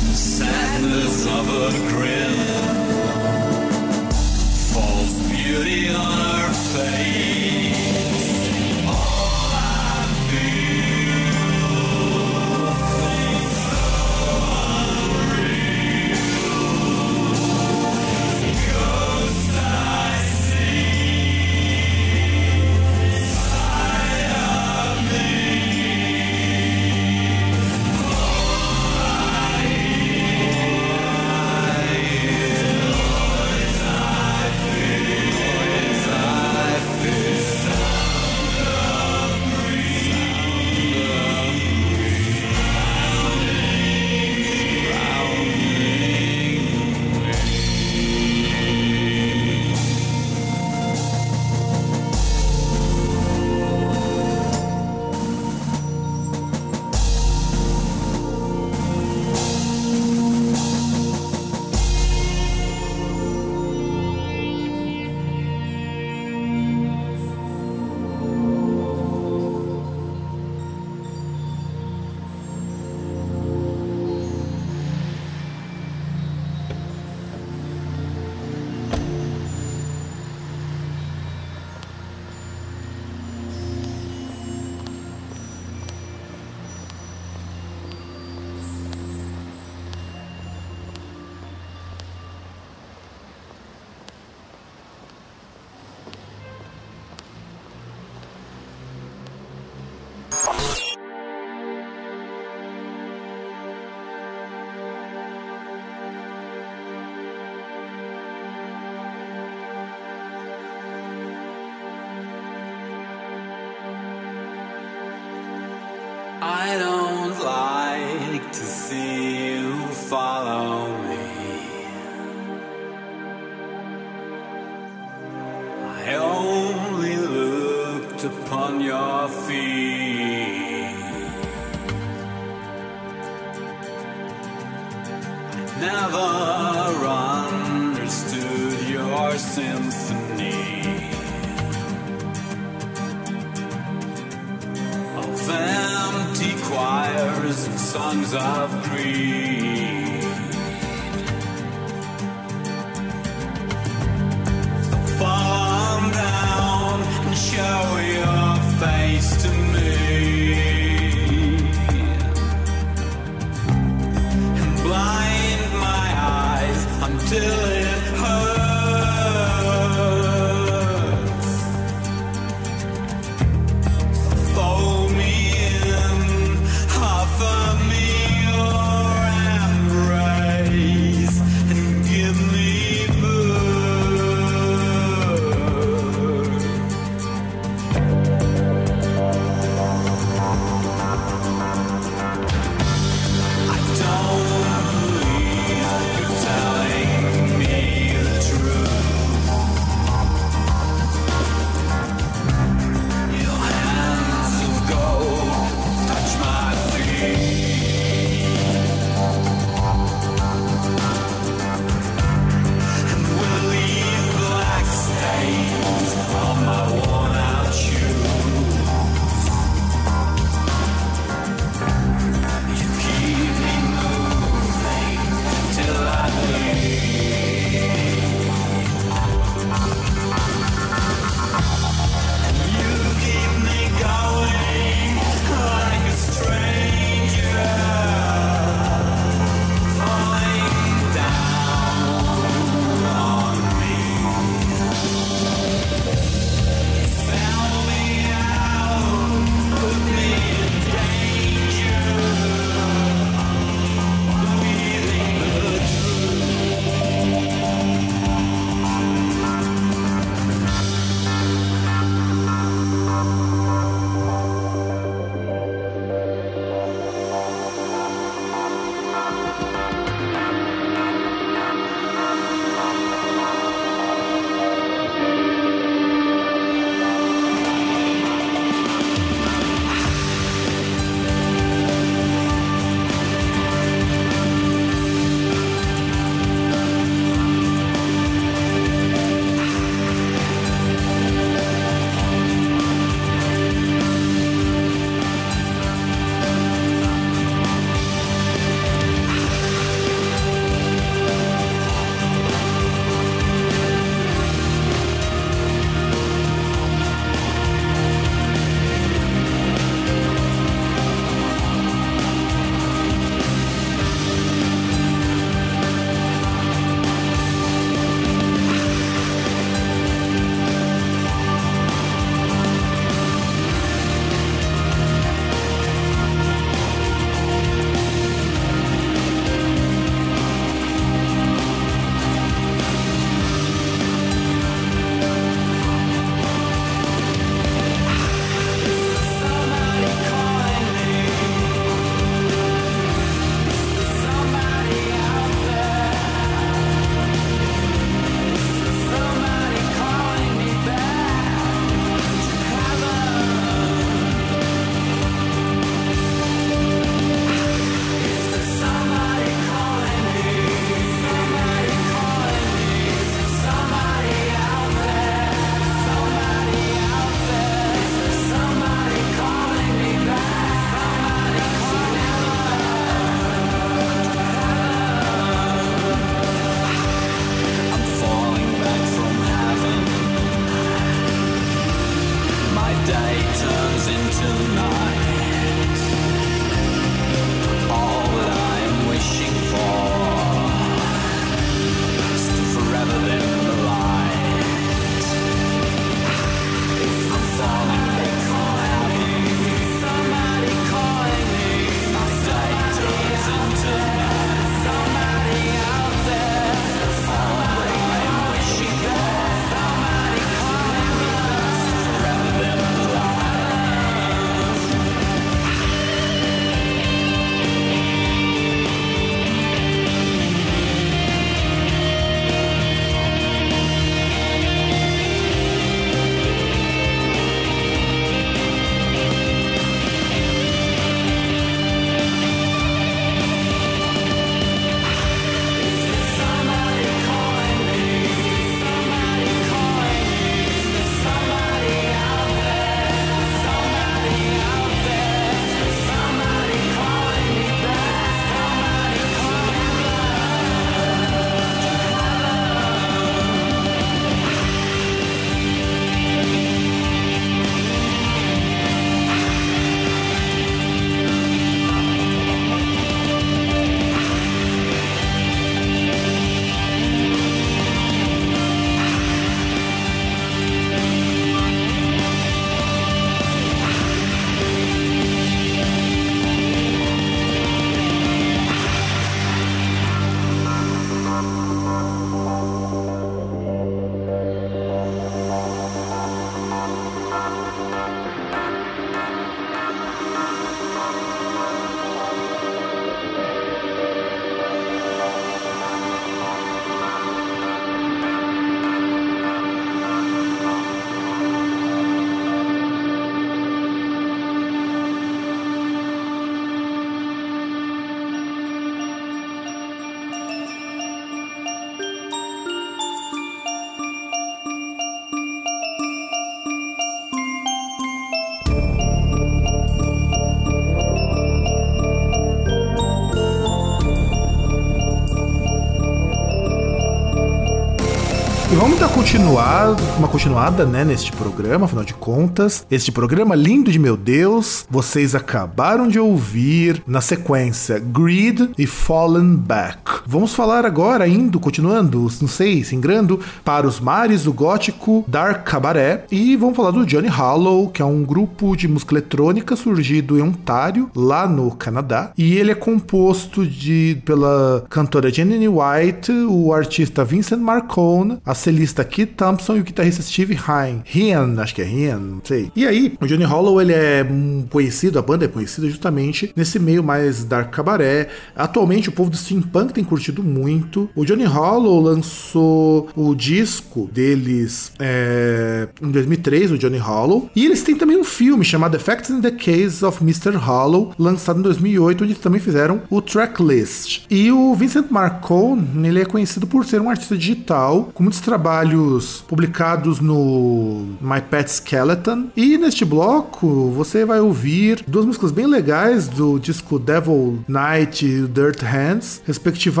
Continuar, 529.31 529.95
uma 530.17 530.27
continuada, 530.27 530.85
né, 530.85 531.05
neste 531.05 531.31
programa, 531.31 531.85
afinal 531.85 532.03
de 532.03 532.13
contas. 532.13 532.85
Este 532.91 533.13
programa 533.13 533.55
lindo 533.55 533.89
de 533.89 533.97
meu 533.97 534.17
Deus, 534.17 534.85
vocês 534.89 535.33
acabaram 535.33 536.09
de 536.09 536.19
ouvir 536.19 537.01
na 537.07 537.21
sequência 537.21 537.97
Greed 537.97 538.71
e 538.77 538.85
Fallen 538.85 539.55
Back. 539.55 540.10
Vamos 540.25 540.53
falar 540.53 540.85
agora, 540.85 541.27
indo, 541.27 541.59
continuando, 541.59 542.27
não 542.41 542.47
sei, 542.47 542.83
se 542.83 542.95
ingrando, 542.95 543.39
para 543.63 543.87
os 543.87 543.99
mares 543.99 544.43
do 544.43 544.53
gótico 544.53 545.23
Dark 545.27 545.63
Cabaret. 545.63 546.23
E 546.31 546.55
vamos 546.55 546.75
falar 546.75 546.91
do 546.91 547.05
Johnny 547.05 547.27
Hollow, 547.27 547.89
que 547.89 548.01
é 548.01 548.05
um 548.05 548.23
grupo 548.23 548.75
de 548.75 548.87
música 548.87 549.13
eletrônica 549.13 549.75
surgido 549.75 550.37
em 550.37 550.41
Ontário, 550.41 551.09
lá 551.15 551.47
no 551.47 551.71
Canadá. 551.71 552.31
E 552.37 552.55
ele 552.55 552.71
é 552.71 552.75
composto 552.75 553.65
de 553.65 554.17
pela 554.25 554.85
cantora 554.89 555.31
Jenny 555.31 555.67
White, 555.67 556.31
o 556.31 556.73
artista 556.73 557.23
Vincent 557.23 557.59
Marcone, 557.59 558.37
a 558.45 558.53
celista 558.53 559.03
Kit 559.03 559.33
Thompson 559.33 559.77
e 559.77 559.79
o 559.79 559.83
guitarrista 559.83 560.21
Steve 560.21 560.53
Hine. 560.53 561.01
Rian, 561.05 561.55
acho 561.59 561.75
que 561.75 561.81
é 561.81 561.85
Rian, 561.85 562.19
não 562.19 562.41
sei. 562.43 562.71
E 562.75 562.85
aí, 562.85 563.17
o 563.19 563.27
Johnny 563.27 563.43
Hollow, 563.43 563.81
ele 563.81 563.93
é 563.93 564.25
conhecido, 564.69 565.19
a 565.19 565.21
banda 565.21 565.45
é 565.45 565.47
conhecida 565.47 565.87
justamente 565.89 566.51
nesse 566.55 566.79
meio 566.79 567.03
mais 567.03 567.43
dark 567.43 567.71
cabaré. 567.71 568.29
Atualmente, 568.55 569.09
o 569.09 569.11
povo 569.11 569.29
do 569.29 569.37
steampunk 569.37 569.93
tem 569.93 570.03
curtido 570.11 570.43
muito. 570.43 571.09
O 571.15 571.23
Johnny 571.23 571.45
Hollow 571.45 572.01
lançou 572.01 573.07
o 573.15 573.33
disco 573.33 574.09
deles 574.11 574.91
é, 574.99 575.87
em 576.01 576.11
2003, 576.11 576.73
o 576.73 576.77
Johnny 576.77 576.97
Hollow. 576.97 577.49
E 577.55 577.65
eles 577.65 577.81
têm 577.81 577.95
também 577.95 578.17
um 578.17 578.23
filme 578.25 578.65
chamado 578.65 578.95
Effects 578.95 579.29
in 579.29 579.39
the 579.39 579.51
Case 579.51 580.03
of 580.03 580.21
Mr. 580.21 580.57
Hollow, 580.57 581.13
lançado 581.17 581.59
em 581.59 581.61
2008, 581.61 582.25
onde 582.25 582.35
também 582.35 582.59
fizeram 582.59 583.03
o 583.09 583.21
tracklist. 583.21 584.25
E 584.29 584.51
o 584.51 584.75
Vincent 584.75 585.05
Marcone, 585.09 586.05
ele 586.05 586.21
é 586.21 586.25
conhecido 586.25 586.67
por 586.67 586.83
ser 586.83 586.99
um 586.99 587.09
artista 587.09 587.37
digital, 587.37 588.11
com 588.13 588.21
muitos 588.21 588.41
trabalhos 588.41 589.45
publicados 589.47 590.19
no 590.19 591.07
My 591.21 591.39
Pet 591.39 591.71
Skeleton. 591.71 592.49
E 592.57 592.77
neste 592.77 593.05
bloco, 593.05 593.91
você 593.91 594.25
vai 594.25 594.41
ouvir 594.41 595.05
duas 595.07 595.25
músicas 595.25 595.51
bem 595.51 595.67
legais 595.67 596.27
do 596.27 596.59
disco 596.59 596.99
Devil 596.99 597.63
Night 597.65 598.25
e 598.25 598.45
Dirt 598.45 598.81
Hands, 598.81 599.41
respectivamente 599.45 600.00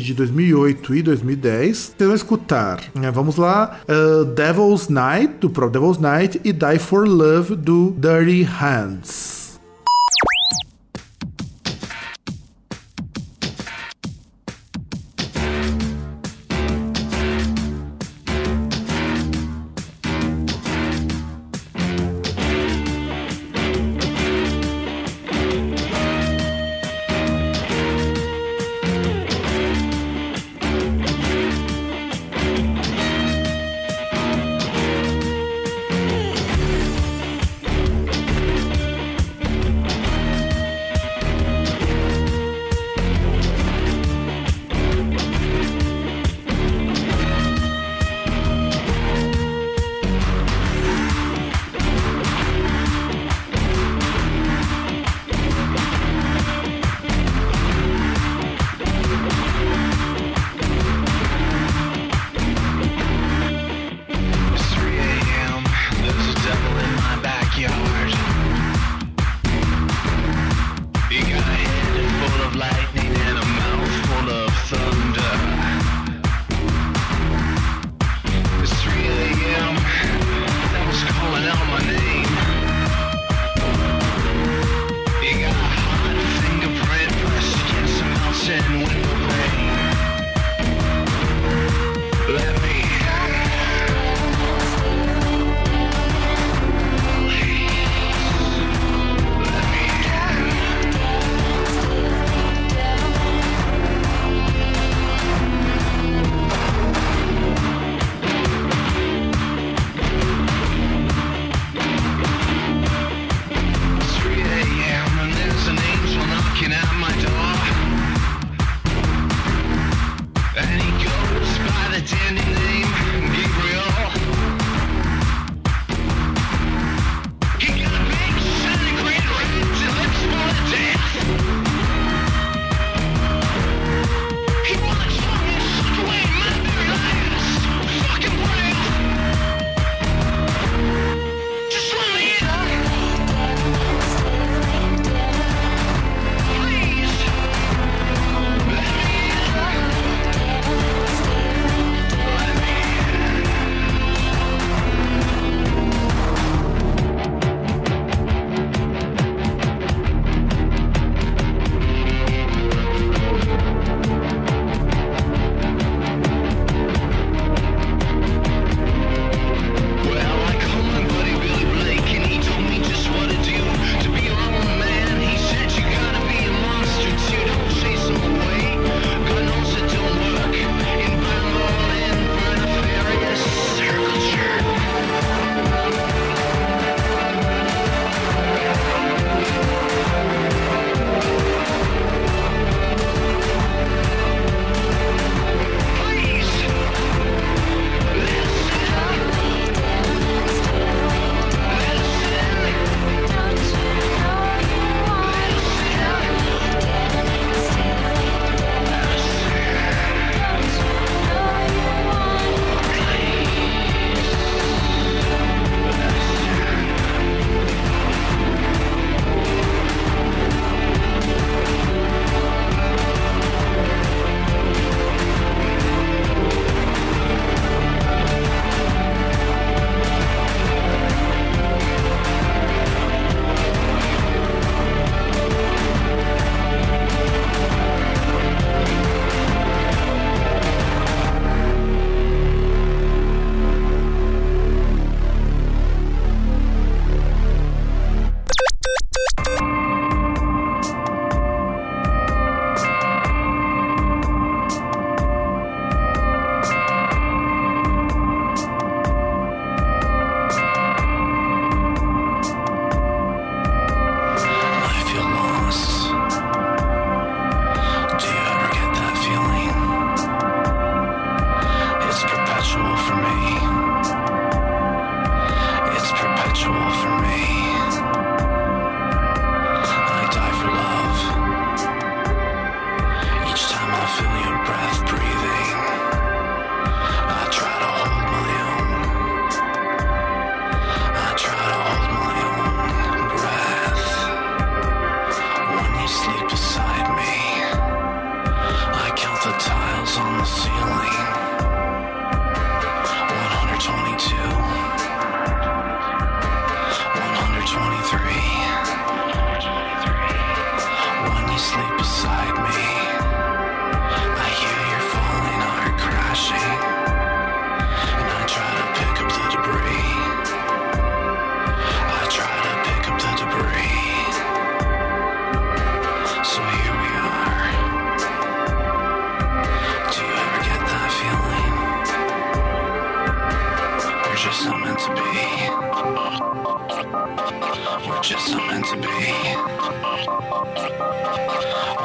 de 0.00 0.14
2008 0.14 0.94
e 0.94 1.02
2010. 1.02 1.94
Vocês 1.96 2.06
vão 2.06 2.14
escutar, 2.14 2.80
né, 2.94 3.10
vamos 3.10 3.36
lá, 3.36 3.80
uh, 3.88 4.24
Devil's 4.24 4.88
Night, 4.88 5.34
do 5.40 5.50
próprio 5.50 5.80
Devil's 5.80 5.98
Night, 5.98 6.40
e 6.44 6.52
Die 6.52 6.78
for 6.78 7.06
Love, 7.08 7.56
do 7.56 7.94
Dirty 7.98 8.42
Hands. 8.42 9.49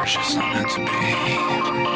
precious 0.05 0.35
I'm 0.35 0.53
meant 0.53 0.69
to 0.69 1.89
be. 1.89 1.94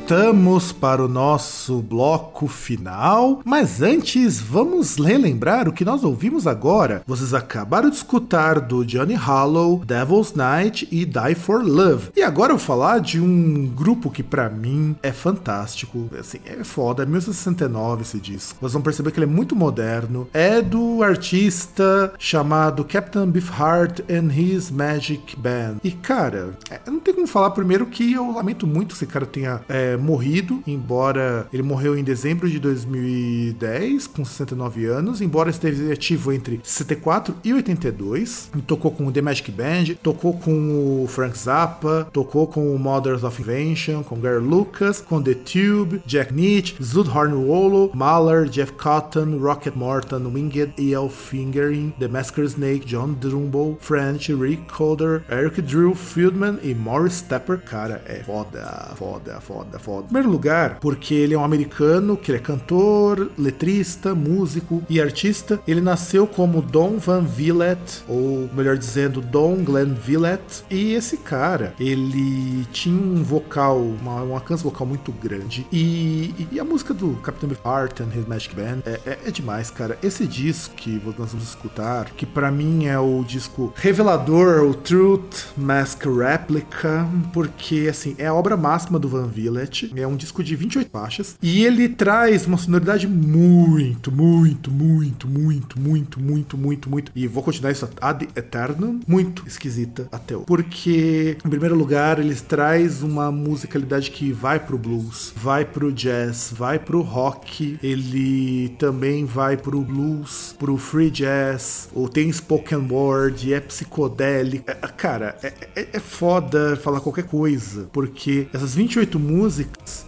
Voltamos 0.00 0.72
para 0.72 1.04
o 1.04 1.08
nosso 1.08 1.80
bloco 1.82 2.48
final, 2.48 3.40
mas 3.44 3.80
antes 3.80 4.40
vamos 4.40 4.96
relembrar 4.96 5.68
o 5.68 5.72
que 5.72 5.84
nós 5.84 6.02
ouvimos 6.02 6.48
agora. 6.48 7.02
Vocês 7.06 7.32
acabaram 7.32 7.88
de 7.90 7.96
escutar 7.96 8.60
do 8.60 8.84
Johnny 8.84 9.14
Hollow, 9.14 9.84
Devil's 9.84 10.34
Night 10.34 10.88
e 10.90 11.04
Die 11.04 11.34
for 11.36 11.62
Love. 11.62 12.08
E 12.16 12.22
agora 12.22 12.52
eu 12.52 12.56
vou 12.56 12.66
falar 12.66 12.98
de 12.98 13.20
um 13.20 13.66
grupo 13.66 14.10
que 14.10 14.22
pra 14.22 14.48
mim 14.48 14.96
é 15.00 15.12
fantástico, 15.12 16.08
assim, 16.18 16.38
é 16.44 16.64
foda, 16.64 17.04
é 17.04 17.06
1969 17.06 18.02
esse 18.02 18.18
disco. 18.18 18.56
Vocês 18.58 18.72
vão 18.72 18.82
perceber 18.82 19.12
que 19.12 19.18
ele 19.18 19.30
é 19.30 19.32
muito 19.32 19.54
moderno. 19.54 20.26
É 20.32 20.60
do 20.60 21.04
artista 21.04 22.12
chamado 22.18 22.84
Captain 22.84 23.30
Beefheart 23.30 24.00
and 24.10 24.32
His 24.34 24.72
Magic 24.72 25.36
Band. 25.36 25.76
E 25.84 25.92
cara, 25.92 26.58
é, 26.68 26.80
não 26.90 26.98
tenho 26.98 27.16
como 27.16 27.28
falar 27.28 27.50
primeiro 27.50 27.86
que 27.86 28.12
eu 28.12 28.32
lamento 28.32 28.66
muito 28.66 28.88
que 28.88 28.94
esse 28.94 29.06
cara 29.06 29.26
tenha 29.26 29.60
é, 29.68 29.89
morrido, 29.96 30.62
embora 30.66 31.46
ele 31.52 31.62
morreu 31.62 31.96
em 31.96 32.04
dezembro 32.04 32.48
de 32.48 32.58
2010, 32.58 34.06
com 34.06 34.24
69 34.24 34.86
anos, 34.86 35.20
embora 35.20 35.50
esteve 35.50 35.92
ativo 35.92 36.32
entre 36.32 36.60
64 36.62 37.34
e 37.44 37.52
82. 37.52 38.50
E 38.56 38.62
tocou 38.62 38.90
com 38.90 39.06
o 39.06 39.12
The 39.12 39.22
Magic 39.22 39.50
Band, 39.50 39.96
tocou 40.02 40.34
com 40.34 41.02
o 41.02 41.06
Frank 41.08 41.38
Zappa, 41.38 42.08
tocou 42.12 42.46
com 42.46 42.74
o 42.74 42.78
Mothers 42.78 43.24
of 43.24 43.40
Invention, 43.40 44.02
com 44.02 44.20
Gary 44.20 44.42
Lucas, 44.42 45.00
com 45.00 45.22
The 45.22 45.34
Tube, 45.34 46.02
Jack 46.06 46.32
Nietzsche, 46.32 46.76
Zud 46.82 47.08
Hornwolo, 47.08 47.90
Mahler, 47.94 48.48
Jeff 48.48 48.72
Cotton, 48.72 49.38
Rocket 49.38 49.74
Morton, 49.74 50.30
Winged 50.32 50.72
E.L. 50.78 51.08
Fingering, 51.08 51.92
The 51.98 52.08
Masker 52.08 52.44
Snake, 52.44 52.86
John 52.86 53.14
Drumble, 53.14 53.76
French, 53.80 54.32
Rick 54.32 54.62
Coder, 54.68 55.22
Eric 55.28 55.62
Drew 55.62 55.94
Fieldman 55.94 56.58
e 56.62 56.74
Morris 56.74 57.14
Stepper. 57.14 57.58
Cara, 57.58 58.02
é 58.06 58.22
foda, 58.22 58.92
foda, 58.96 59.40
foda. 59.40 59.78
Foda. 59.80 60.02
Em 60.04 60.08
primeiro 60.08 60.30
lugar, 60.30 60.78
porque 60.80 61.14
ele 61.14 61.34
é 61.34 61.38
um 61.38 61.44
americano, 61.44 62.16
que 62.16 62.30
ele 62.30 62.38
é 62.38 62.40
cantor, 62.40 63.30
letrista, 63.38 64.14
músico 64.14 64.82
e 64.88 65.00
artista. 65.00 65.60
Ele 65.66 65.80
nasceu 65.80 66.26
como 66.26 66.60
Don 66.62 66.98
Van 66.98 67.22
Villette, 67.22 68.02
ou 68.08 68.48
melhor 68.54 68.76
dizendo, 68.76 69.20
Don 69.20 69.56
Glenn 69.64 69.94
Villette. 69.94 70.64
E 70.70 70.92
esse 70.94 71.16
cara, 71.16 71.74
ele 71.80 72.64
tinha 72.72 73.00
um 73.00 73.22
vocal, 73.22 73.78
uma, 73.80 74.22
um 74.22 74.34
alcance 74.34 74.62
vocal 74.62 74.86
muito 74.86 75.12
grande. 75.12 75.66
E, 75.72 76.46
e 76.52 76.60
a 76.60 76.64
música 76.64 76.92
do 76.94 77.14
Captain 77.22 77.48
Beefheart 77.48 78.00
and 78.00 78.08
His 78.16 78.26
Magic 78.26 78.54
Band 78.54 78.78
é, 78.86 79.00
é- 79.06 79.18
é 79.26 79.30
demais, 79.30 79.70
cara. 79.70 79.98
Esse 80.02 80.26
disco 80.26 80.74
que 80.74 81.00
nós 81.18 81.30
vamos 81.32 81.48
escutar, 81.48 82.10
que 82.16 82.24
pra 82.26 82.50
mim 82.50 82.86
é 82.86 82.98
o 82.98 83.22
disco 83.24 83.72
revelador, 83.76 84.62
o 84.64 84.74
Truth 84.74 85.46
Mask 85.56 86.04
Replica, 86.06 87.06
porque 87.32 87.86
assim, 87.90 88.14
é 88.18 88.26
a 88.26 88.34
obra 88.34 88.56
máxima 88.56 88.98
do 88.98 89.08
Van 89.08 89.26
Villette. 89.70 89.92
É 89.96 90.06
um 90.06 90.16
disco 90.16 90.42
de 90.42 90.56
28 90.56 90.90
faixas. 90.90 91.36
E 91.40 91.64
ele 91.64 91.88
traz 91.88 92.46
uma 92.46 92.58
sonoridade 92.58 93.06
muito, 93.06 94.10
muito, 94.10 94.70
muito, 94.70 95.28
muito, 95.28 95.80
muito, 95.80 96.20
muito, 96.20 96.58
muito, 96.58 96.90
muito. 96.90 97.12
E 97.14 97.26
vou 97.26 97.42
continuar 97.42 97.70
isso 97.70 97.88
ad 98.00 98.28
eternum. 98.34 99.00
Muito 99.06 99.46
esquisita 99.46 100.08
até 100.10 100.36
hoje. 100.36 100.46
Porque, 100.46 101.38
em 101.44 101.48
primeiro 101.48 101.76
lugar, 101.76 102.18
eles 102.18 102.40
traz 102.40 103.02
uma 103.02 103.30
musicalidade 103.30 104.10
que 104.10 104.32
vai 104.32 104.58
pro 104.58 104.76
blues, 104.76 105.32
vai 105.36 105.64
pro 105.64 105.92
jazz, 105.92 106.52
vai 106.54 106.78
pro 106.78 107.00
rock. 107.00 107.78
Ele 107.82 108.70
também 108.78 109.24
vai 109.24 109.56
pro 109.56 109.80
blues, 109.80 110.54
pro 110.58 110.76
free 110.76 111.10
jazz, 111.10 111.88
ou 111.94 112.08
tem 112.08 112.30
spoken 112.32 112.88
word, 112.90 113.52
é 113.52 113.60
psicodélico. 113.60 114.64
É, 114.70 114.74
cara, 114.74 115.36
é, 115.42 115.52
é, 115.76 115.88
é 115.92 116.00
foda 116.00 116.76
falar 116.76 117.00
qualquer 117.00 117.24
coisa, 117.24 117.88
porque 117.92 118.48
essas 118.52 118.74
28 118.74 119.18
músicas, 119.18 119.59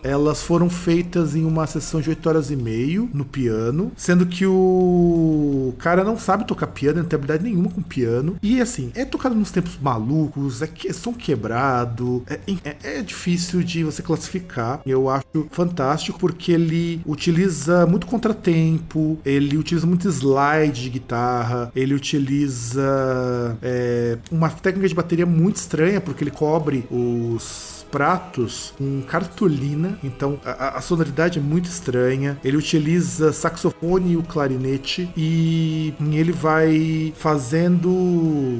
elas 0.02 0.42
foram 0.42 0.68
feitas 0.70 1.34
em 1.34 1.44
uma 1.44 1.66
sessão 1.66 2.00
de 2.00 2.10
8 2.10 2.28
horas 2.28 2.50
e 2.50 2.56
meio 2.56 3.08
no 3.12 3.24
piano, 3.24 3.92
sendo 3.96 4.26
que 4.26 4.46
o 4.46 5.74
cara 5.78 6.04
não 6.04 6.18
sabe 6.18 6.46
tocar 6.46 6.66
piano, 6.68 6.98
não 7.00 7.04
tem 7.08 7.16
habilidade 7.16 7.44
nenhuma 7.44 7.70
com 7.70 7.82
piano. 7.82 8.36
E 8.42 8.60
assim, 8.60 8.90
é 8.94 9.04
tocado 9.04 9.34
nos 9.34 9.50
tempos 9.50 9.78
malucos, 9.80 10.62
é, 10.62 10.66
que- 10.66 10.88
é 10.88 10.92
som 10.92 11.12
quebrado, 11.12 12.22
é, 12.26 12.38
é- 12.64 12.98
é 12.98 13.02
difícil 13.02 13.62
de 13.62 13.84
você 13.84 14.02
classificar. 14.02 14.80
Eu 14.86 15.08
acho 15.08 15.24
fantástico 15.50 16.18
porque 16.18 16.52
ele 16.52 17.00
utiliza 17.06 17.86
muito 17.86 18.06
contratempo, 18.06 19.18
ele 19.24 19.56
utiliza 19.56 19.86
muito 19.86 20.08
slide 20.08 20.82
de 20.82 20.90
guitarra, 20.90 21.70
ele 21.74 21.94
utiliza 21.94 22.82
é, 23.62 24.18
uma 24.30 24.48
técnica 24.48 24.88
de 24.88 24.94
bateria 24.94 25.26
muito 25.26 25.56
estranha, 25.56 26.00
porque 26.00 26.24
ele 26.24 26.30
cobre 26.30 26.84
os 26.90 27.71
pratos 27.92 28.72
com 28.78 29.02
cartolina, 29.02 29.98
então 30.02 30.40
a, 30.44 30.78
a- 30.78 30.80
sonoridade 30.80 31.38
é 31.38 31.42
muito 31.42 31.66
estranha. 31.66 32.38
Ele 32.42 32.56
utiliza 32.56 33.32
saxofone 33.32 34.12
e 34.12 34.16
o 34.16 34.22
clarinete 34.22 35.08
e 35.16 35.94
ele 36.12 36.32
vai 36.32 37.12
fazendo. 37.16 37.88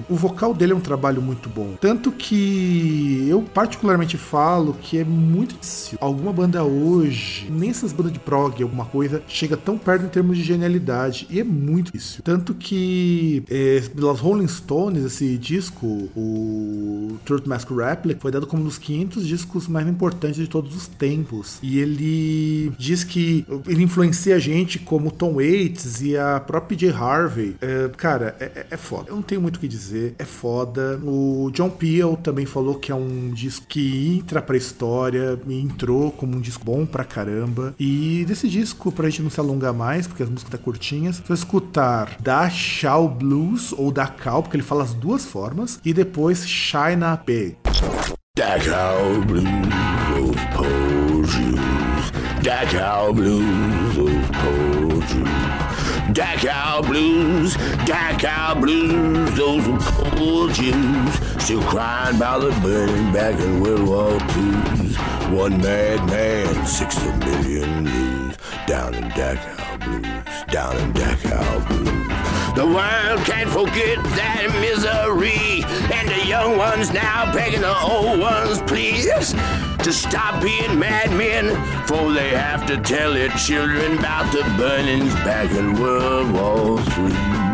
O 0.08 0.14
vocal 0.14 0.54
dele 0.54 0.72
é 0.72 0.76
um 0.76 0.80
trabalho 0.80 1.20
muito 1.22 1.48
bom. 1.48 1.74
Tanto 1.80 2.12
que 2.12 3.26
eu 3.28 3.42
particularmente 3.42 4.16
falo 4.16 4.74
que 4.80 4.98
é 4.98 5.04
muito 5.04 5.54
difícil. 5.60 5.98
Alguma 6.00 6.32
banda 6.32 6.62
hoje, 6.62 7.48
nem 7.50 7.70
essas 7.70 7.92
bandas 7.92 8.12
de 8.12 8.18
prog, 8.18 8.62
alguma 8.62 8.84
coisa, 8.84 9.22
chega 9.26 9.56
tão 9.56 9.78
perto 9.78 10.04
em 10.04 10.08
termos 10.08 10.36
de 10.36 10.44
genialidade. 10.44 11.26
E 11.30 11.40
é 11.40 11.44
muito 11.44 11.90
difícil. 11.92 12.22
Tanto 12.22 12.54
que 12.54 13.42
é, 13.50 13.80
pelas 13.94 14.20
Rolling 14.20 14.48
Stones, 14.48 15.04
esse 15.04 15.38
disco, 15.38 15.86
o 16.14 17.16
Truth 17.24 17.46
Mask 17.46 17.70
Replica, 17.70 18.20
foi 18.20 18.30
dado 18.30 18.46
como 18.46 18.62
um 18.62 18.66
dos 18.66 18.78
500 18.78 19.21
discos 19.26 19.68
mais 19.68 19.86
importantes 19.86 20.36
de 20.36 20.46
todos 20.48 20.74
os 20.76 20.86
tempos. 20.86 21.58
E 21.62 21.78
ele 21.78 22.72
diz 22.78 23.04
que 23.04 23.44
ele 23.66 23.82
influencia 23.82 24.36
a 24.36 24.38
gente 24.38 24.78
como 24.78 25.10
Tom 25.10 25.34
Waits 25.34 26.00
e 26.02 26.16
a 26.16 26.40
própria 26.40 26.76
J. 26.76 26.90
Harvey. 26.92 27.56
É, 27.60 27.90
cara, 27.96 28.36
é, 28.40 28.44
é- 28.44 28.66
é 28.72 28.76
foda. 28.76 29.10
Eu 29.10 29.16
não 29.16 29.22
tenho 29.22 29.40
muito 29.40 29.56
o 29.56 29.60
que 29.60 29.68
dizer. 29.68 30.14
É 30.18 30.24
foda. 30.24 31.00
O 31.04 31.50
John 31.52 31.70
Peel 31.70 32.16
também 32.16 32.46
falou 32.46 32.74
que 32.76 32.90
é 32.90 32.94
um 32.94 33.30
disco 33.32 33.66
que 33.68 34.16
entra 34.18 34.40
pra 34.42 34.56
história 34.56 35.38
e 35.46 35.60
entrou 35.60 36.10
como 36.12 36.36
um 36.36 36.40
disco 36.40 36.64
bom 36.64 36.84
pra 36.86 37.04
caramba. 37.04 37.74
E 37.78 38.24
desse 38.26 38.48
disco, 38.48 38.90
pra 38.92 39.08
gente 39.08 39.22
não 39.22 39.30
se 39.30 39.40
alongar 39.40 39.72
mais, 39.74 40.06
porque 40.06 40.22
as 40.22 40.28
músicas 40.28 40.52
tá 40.52 40.58
curtinhas, 40.58 41.22
vai 41.26 41.36
escutar 41.36 42.16
Da 42.20 42.48
Shao 42.50 43.08
Blues 43.08 43.72
ou 43.72 43.90
Da 43.90 44.06
Cal, 44.06 44.42
porque 44.42 44.56
ele 44.56 44.62
fala 44.64 44.84
as 44.84 44.94
duas 44.94 45.24
formas, 45.24 45.80
e 45.84 45.92
depois 45.92 46.46
China 46.48 47.20
Bay. 47.26 47.56
Dachau 48.34 49.26
Blues, 49.26 49.44
those 50.08 50.44
poor 50.54 51.26
Jews. 51.26 52.10
Dachau 52.40 53.14
Blues, 53.14 53.94
those 53.94 54.30
poor 54.32 55.02
Jews. 55.02 55.28
Dachau 56.16 56.82
Blues, 56.82 57.54
Dachau 57.84 58.58
Blues, 58.58 59.36
those 59.36 59.84
poor 60.16 60.50
Jews. 60.50 61.44
Still 61.44 61.62
crying 61.64 62.16
about 62.16 62.40
the 62.40 62.58
burning 62.62 63.12
back 63.12 63.38
in 63.38 63.60
World 63.60 63.86
War 63.86 64.12
II's. 64.12 64.96
One 65.28 65.60
mad 65.60 66.06
man, 66.06 66.66
60 66.66 67.12
million 67.26 67.84
leaves. 67.84 68.38
Down 68.66 68.94
in 68.94 69.10
Dachau 69.10 69.78
Blues, 69.84 70.44
down 70.50 70.74
in 70.78 70.92
Dachau 70.94 71.68
Blues. 71.68 72.21
The 72.54 72.66
world 72.66 73.24
can't 73.24 73.48
forget 73.48 73.96
that 74.16 74.48
misery, 74.60 75.64
and 75.90 76.06
the 76.06 76.26
young 76.26 76.58
ones 76.58 76.92
now 76.92 77.32
begging 77.32 77.62
the 77.62 77.76
old 77.80 78.20
ones, 78.20 78.60
please, 78.62 79.32
to 79.82 79.92
stop 79.92 80.42
being 80.42 80.78
madmen, 80.78 81.48
for 81.86 82.12
they 82.12 82.28
have 82.30 82.66
to 82.66 82.76
tell 82.76 83.14
their 83.14 83.30
children 83.30 83.98
about 83.98 84.30
the 84.32 84.42
burnings 84.58 85.14
back 85.24 85.50
in 85.52 85.80
World 85.80 86.30
War 86.32 86.78
III. 86.78 87.51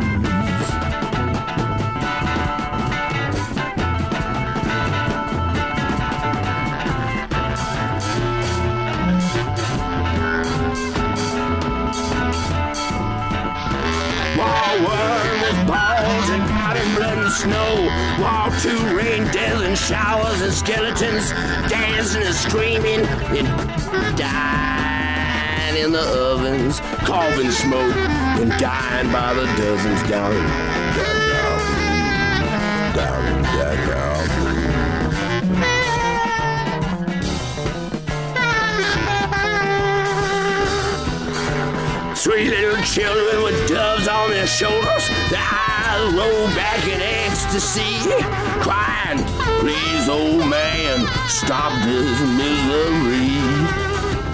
Snow. 17.39 17.87
War 18.19 18.51
two 18.61 18.79
rain, 18.97 19.23
death 19.31 19.63
and 19.63 19.79
showers 19.79 20.41
and 20.41 20.53
skeletons 20.53 21.31
dancing 21.71 22.23
and 22.23 22.35
screaming 22.35 23.07
and 23.37 23.47
dying 24.19 25.77
in 25.77 25.93
the 25.93 26.03
ovens, 26.03 26.81
coughing 27.07 27.51
smoke 27.51 27.95
and 28.41 28.51
dying 28.59 29.13
by 29.13 29.35
the 29.35 29.47
dozens 29.57 30.03
down 30.11 30.33
in 30.33 30.45
Dachau, 30.97 31.59
down 32.97 33.27
in 33.33 33.45
Dachau. 33.45 34.17
Three 42.17 42.51
little 42.51 42.83
children 42.83 43.43
with 43.45 43.69
doves 43.69 44.09
on 44.09 44.31
their 44.31 44.47
shoulders, 44.47 45.09
their 45.31 45.39
eyes 45.41 46.13
roll 46.13 46.47
back 46.57 46.85
in 46.87 47.01
ecstasy, 47.49 47.97
crying, 48.61 49.25
Please, 49.61 50.09
old 50.09 50.47
man, 50.51 51.07
stop 51.29 51.73
this 51.83 52.21
misery. 52.37 53.41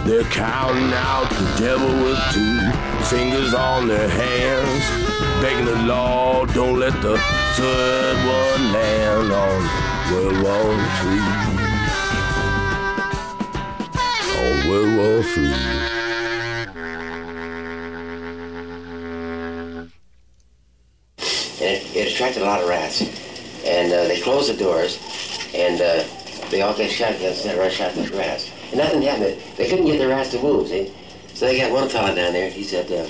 They're 0.05 0.29
counting 0.31 0.93
out 0.93 1.31
the 1.31 1.55
devil 1.57 1.87
with 2.03 2.19
two 2.33 2.59
fingers 3.05 3.55
on 3.55 3.87
their 3.87 4.09
hands, 4.09 4.85
begging 5.41 5.67
the 5.67 5.83
Lord, 5.85 6.53
don't 6.55 6.81
let 6.81 7.01
the 7.03 7.17
third 7.55 8.17
one 8.17 8.73
land 8.73 9.33
on 9.33 9.63
World 10.13 10.43
War 10.43 10.75
III. 11.05 11.21
On 14.41 14.69
World 14.69 14.97
War 14.97 15.23
III. 15.23 15.94
Attracted 22.25 22.43
a 22.43 22.47
lot 22.47 22.63
of 22.63 22.69
rats. 22.69 23.03
And 23.65 23.93
uh, 23.93 24.09
they 24.09 24.21
closed 24.21 24.53
the 24.53 24.57
doors, 24.57 24.99
and 25.55 25.81
uh, 25.81 26.05
they 26.51 26.63
all 26.63 26.77
got 26.77 26.91
shotguns 26.91 27.45
and 27.45 27.59
rushed 27.59 27.81
out 27.81 27.95
the 27.95 28.03
rats. 28.17 28.51
And 28.69 28.79
nothing 28.79 29.03
happened. 29.03 29.41
They 29.57 29.69
couldn't 29.69 29.87
get 29.87 29.99
the 29.99 30.09
rats 30.09 30.31
to 30.33 30.43
move, 30.43 30.69
see? 30.69 30.93
So 31.35 31.47
they 31.47 31.59
got 31.59 31.73
one 31.73 31.89
fella 31.89 32.15
down 32.15 32.33
there, 32.33 32.51
he 32.51 32.63
said, 32.63 32.91
uh, 32.93 33.09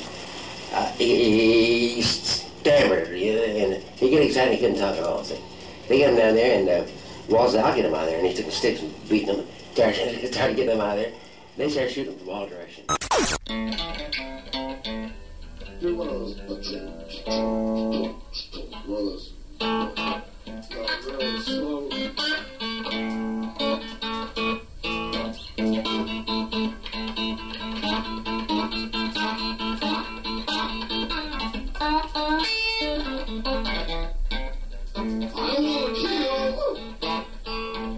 uh, 0.73 0.93
he, 0.93 1.97
he 1.97 2.03
stammered, 2.03 3.09
and 3.09 3.83
he 3.97 4.11
get 4.11 4.23
excited, 4.23 4.55
he 4.55 4.61
couldn't 4.61 4.79
talk 4.79 4.97
at 4.97 5.03
all, 5.03 5.25
see? 5.25 5.41
They 5.89 6.01
got 6.01 6.11
him 6.11 6.17
down 6.17 6.35
there, 6.35 6.59
and 6.59 6.69
uh, 6.69 6.91
Wall 7.29 7.49
said, 7.49 7.65
I'll 7.65 7.75
get 7.75 7.85
him 7.85 7.95
out 7.95 8.05
of 8.05 8.11
there. 8.11 8.19
And 8.19 8.27
he 8.27 8.35
took 8.35 8.51
sticks 8.51 8.81
and 8.81 9.09
beat 9.09 9.27
them, 9.27 9.47
started, 9.73 10.33
started 10.33 10.57
getting 10.57 10.79
them 10.79 10.81
out 10.81 10.99
of 10.99 11.05
there. 11.05 11.13
They 11.57 11.69
started 11.69 11.93
shooting 11.93 12.19
from 12.19 12.29
all 12.31 12.47
directions. 12.47 12.87
Do 15.81 15.97
one 15.97 16.09
of 16.09 16.15
those 16.15 16.35
was 18.87 19.33
like 19.57 21.05
kill 35.95 36.79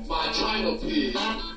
my 0.07 0.32
title 0.32 0.76
piece. 0.78 1.55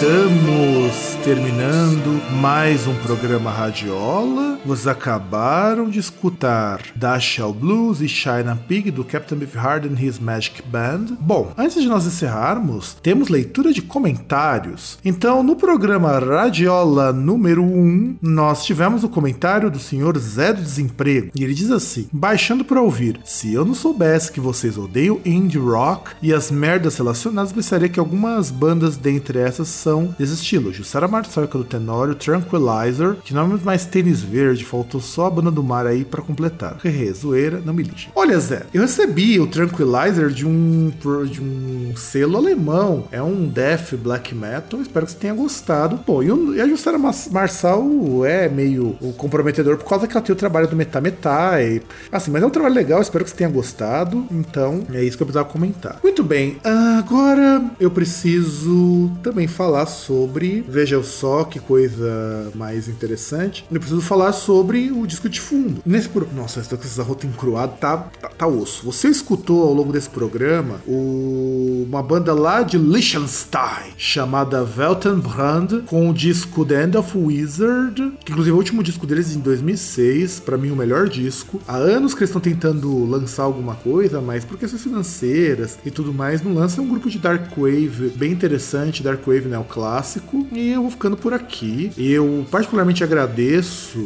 Estamos 0.00 1.16
terminando 1.24 2.22
mais 2.40 2.86
um 2.86 2.94
programa 2.98 3.50
Radiola. 3.50 4.37
Vocês 4.68 4.86
acabaram 4.86 5.88
de 5.88 5.98
escutar 5.98 6.82
Dash 6.94 7.38
Blues 7.58 8.02
e 8.02 8.06
China 8.06 8.54
Pig 8.68 8.90
do 8.90 9.02
Captain 9.02 9.38
Beefheart 9.38 9.86
and 9.86 9.98
His 9.98 10.18
Magic 10.18 10.60
Band. 10.60 11.16
Bom, 11.18 11.54
antes 11.56 11.80
de 11.80 11.88
nós 11.88 12.04
encerrarmos, 12.04 12.94
temos 13.02 13.30
leitura 13.30 13.72
de 13.72 13.80
comentários. 13.80 14.98
Então, 15.02 15.42
no 15.42 15.56
programa 15.56 16.18
Radiola 16.18 17.14
número 17.14 17.64
1, 17.64 18.18
nós 18.20 18.62
tivemos 18.62 19.02
o 19.04 19.08
comentário 19.08 19.70
do 19.70 19.78
senhor 19.78 20.18
Zé 20.18 20.52
do 20.52 20.60
Desemprego. 20.60 21.30
E 21.34 21.42
ele 21.42 21.54
diz 21.54 21.70
assim: 21.70 22.06
baixando 22.12 22.62
para 22.62 22.82
ouvir. 22.82 23.20
Se 23.24 23.50
eu 23.54 23.64
não 23.64 23.74
soubesse 23.74 24.30
que 24.30 24.38
vocês 24.38 24.76
odeiam 24.76 25.18
indie 25.24 25.56
rock 25.56 26.10
e 26.20 26.30
as 26.30 26.50
merdas 26.50 26.98
relacionadas, 26.98 27.52
pensaria 27.52 27.88
que 27.88 27.98
algumas 27.98 28.50
bandas 28.50 28.98
dentre 28.98 29.38
essas 29.38 29.68
são 29.68 30.14
desse 30.18 30.34
estilo. 30.34 30.74
Jussara 30.74 31.08
Marçoca 31.08 31.56
do 31.56 31.64
Tenório, 31.64 32.14
Tranquilizer, 32.14 33.16
que 33.24 33.32
não 33.32 33.54
é 33.54 33.64
mais 33.64 33.86
tênis 33.86 34.20
verde, 34.22 34.57
faltou 34.64 35.00
só 35.00 35.26
a 35.26 35.30
banda 35.30 35.50
do 35.50 35.62
mar 35.62 35.86
aí 35.86 36.04
pra 36.04 36.22
completar. 36.22 36.76
Hehe, 36.84 37.12
zoeira, 37.12 37.60
não 37.64 37.72
me 37.74 37.82
lixe. 37.82 38.08
Olha, 38.14 38.38
Zé, 38.38 38.62
eu 38.72 38.82
recebi 38.82 39.38
o 39.40 39.46
Tranquilizer 39.46 40.28
de 40.30 40.46
um, 40.46 40.90
de 41.30 41.40
um 41.42 41.92
selo 41.96 42.36
alemão. 42.36 43.04
É 43.12 43.22
um 43.22 43.46
death 43.48 43.94
black 43.94 44.34
metal, 44.34 44.80
espero 44.80 45.06
que 45.06 45.12
você 45.12 45.18
tenha 45.18 45.34
gostado. 45.34 45.98
Pô, 45.98 46.22
e, 46.22 46.30
o- 46.30 46.54
e 46.54 46.60
a 46.60 46.68
Jussara 46.68 46.98
Marçal 46.98 47.84
é 48.24 48.48
meio 48.48 48.96
comprometedor 49.16 49.76
por 49.76 49.88
causa 49.88 50.06
que 50.06 50.16
ela 50.16 50.24
tem 50.24 50.32
o 50.32 50.36
trabalho 50.36 50.68
do 50.68 50.76
Metá 50.76 51.00
Metá 51.00 51.62
e 51.62 51.80
assim, 52.10 52.30
mas 52.30 52.42
é 52.42 52.46
um 52.46 52.50
trabalho 52.50 52.74
legal, 52.74 53.00
espero 53.00 53.24
que 53.24 53.30
você 53.30 53.36
tenha 53.36 53.50
gostado. 53.50 54.26
Então, 54.30 54.82
é 54.92 55.02
isso 55.02 55.16
que 55.16 55.22
eu 55.22 55.26
precisava 55.26 55.48
comentar. 55.48 55.98
Muito 56.02 56.22
bem, 56.24 56.58
agora 56.98 57.64
eu 57.80 57.90
preciso 57.90 59.10
também 59.22 59.46
falar 59.46 59.86
sobre 59.86 60.64
Veja 60.68 61.02
só 61.02 61.44
que 61.44 61.58
coisa 61.60 62.50
mais 62.54 62.88
interessante. 62.88 63.64
Eu 63.70 63.78
preciso 63.80 64.00
falar 64.00 64.32
sobre 64.32 64.47
o 64.52 65.06
disco 65.06 65.28
de 65.28 65.40
fundo. 65.40 65.82
Nesse 65.84 66.08
pro... 66.08 66.28
Nossa, 66.34 66.60
essa 66.60 67.02
rota 67.02 67.26
encruada 67.26 67.72
tá, 67.72 67.96
tá, 68.20 68.28
tá 68.28 68.46
osso. 68.46 68.84
Você 68.84 69.08
escutou 69.08 69.62
ao 69.62 69.74
longo 69.74 69.92
desse 69.92 70.08
programa 70.08 70.80
o... 70.86 71.84
uma 71.88 72.02
banda 72.02 72.32
lá 72.32 72.62
de 72.62 72.78
Liechtenstein 72.78 73.92
chamada 73.96 74.66
Weltenbrand 74.76 75.82
com 75.86 76.08
o 76.08 76.14
disco 76.14 76.64
The 76.64 76.84
End 76.84 76.96
of 76.96 77.16
Wizard, 77.16 78.12
que 78.24 78.32
inclusive 78.32 78.50
é 78.50 78.54
o 78.54 78.56
último 78.56 78.82
disco 78.82 79.06
deles 79.06 79.34
em 79.34 79.40
2006, 79.40 80.40
pra 80.40 80.56
mim 80.56 80.70
o 80.70 80.76
melhor 80.76 81.08
disco. 81.08 81.60
Há 81.66 81.76
anos 81.76 82.14
que 82.14 82.20
eles 82.20 82.30
estão 82.30 82.40
tentando 82.40 83.04
lançar 83.04 83.42
alguma 83.42 83.74
coisa, 83.74 84.20
mas 84.20 84.44
por 84.44 84.58
questões 84.58 84.82
financeiras 84.82 85.78
e 85.84 85.90
tudo 85.90 86.12
mais, 86.12 86.42
não 86.42 86.54
lança 86.54 86.80
É 86.80 86.84
um 86.84 86.88
grupo 86.88 87.10
de 87.10 87.18
dark 87.18 87.56
wave 87.56 88.12
bem 88.16 88.32
interessante, 88.32 89.02
dark 89.02 89.26
wave 89.26 89.48
neoclássico. 89.48 90.46
E 90.52 90.70
eu 90.70 90.82
vou 90.82 90.90
ficando 90.90 91.16
por 91.16 91.32
aqui. 91.32 91.90
Eu 91.96 92.46
particularmente 92.50 93.02
agradeço 93.02 93.98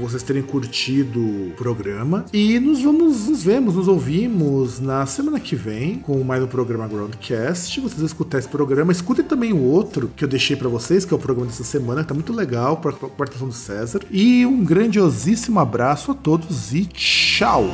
vocês 0.00 0.22
terem 0.22 0.42
curtido 0.42 1.20
o 1.20 1.52
programa 1.56 2.24
e 2.32 2.58
nos 2.58 2.82
vamos, 2.82 3.28
nos 3.28 3.42
vemos, 3.42 3.74
nos 3.74 3.86
ouvimos 3.88 4.80
na 4.80 5.06
semana 5.06 5.38
que 5.38 5.54
vem 5.54 5.96
com 5.96 6.22
mais 6.24 6.42
um 6.42 6.46
programa 6.46 6.88
Groundcast. 6.88 7.80
Vocês 7.80 8.02
escutarem 8.02 8.40
esse 8.40 8.48
programa, 8.48 8.92
escutem 8.92 9.24
também 9.24 9.52
o 9.52 9.62
outro 9.62 10.10
que 10.16 10.24
eu 10.24 10.28
deixei 10.28 10.56
pra 10.56 10.68
vocês, 10.68 11.04
que 11.04 11.12
é 11.12 11.16
o 11.16 11.20
programa 11.20 11.46
dessa 11.46 11.64
semana, 11.64 12.02
que 12.02 12.08
tá 12.08 12.14
muito 12.14 12.32
legal, 12.32 12.78
para 12.78 12.90
a 12.90 13.08
participação 13.08 13.48
do 13.48 13.54
César. 13.54 14.00
E 14.10 14.44
um 14.46 14.64
grandiosíssimo 14.64 15.60
abraço 15.60 16.10
a 16.10 16.14
todos 16.14 16.72
e 16.72 16.86
tchau! 16.86 17.64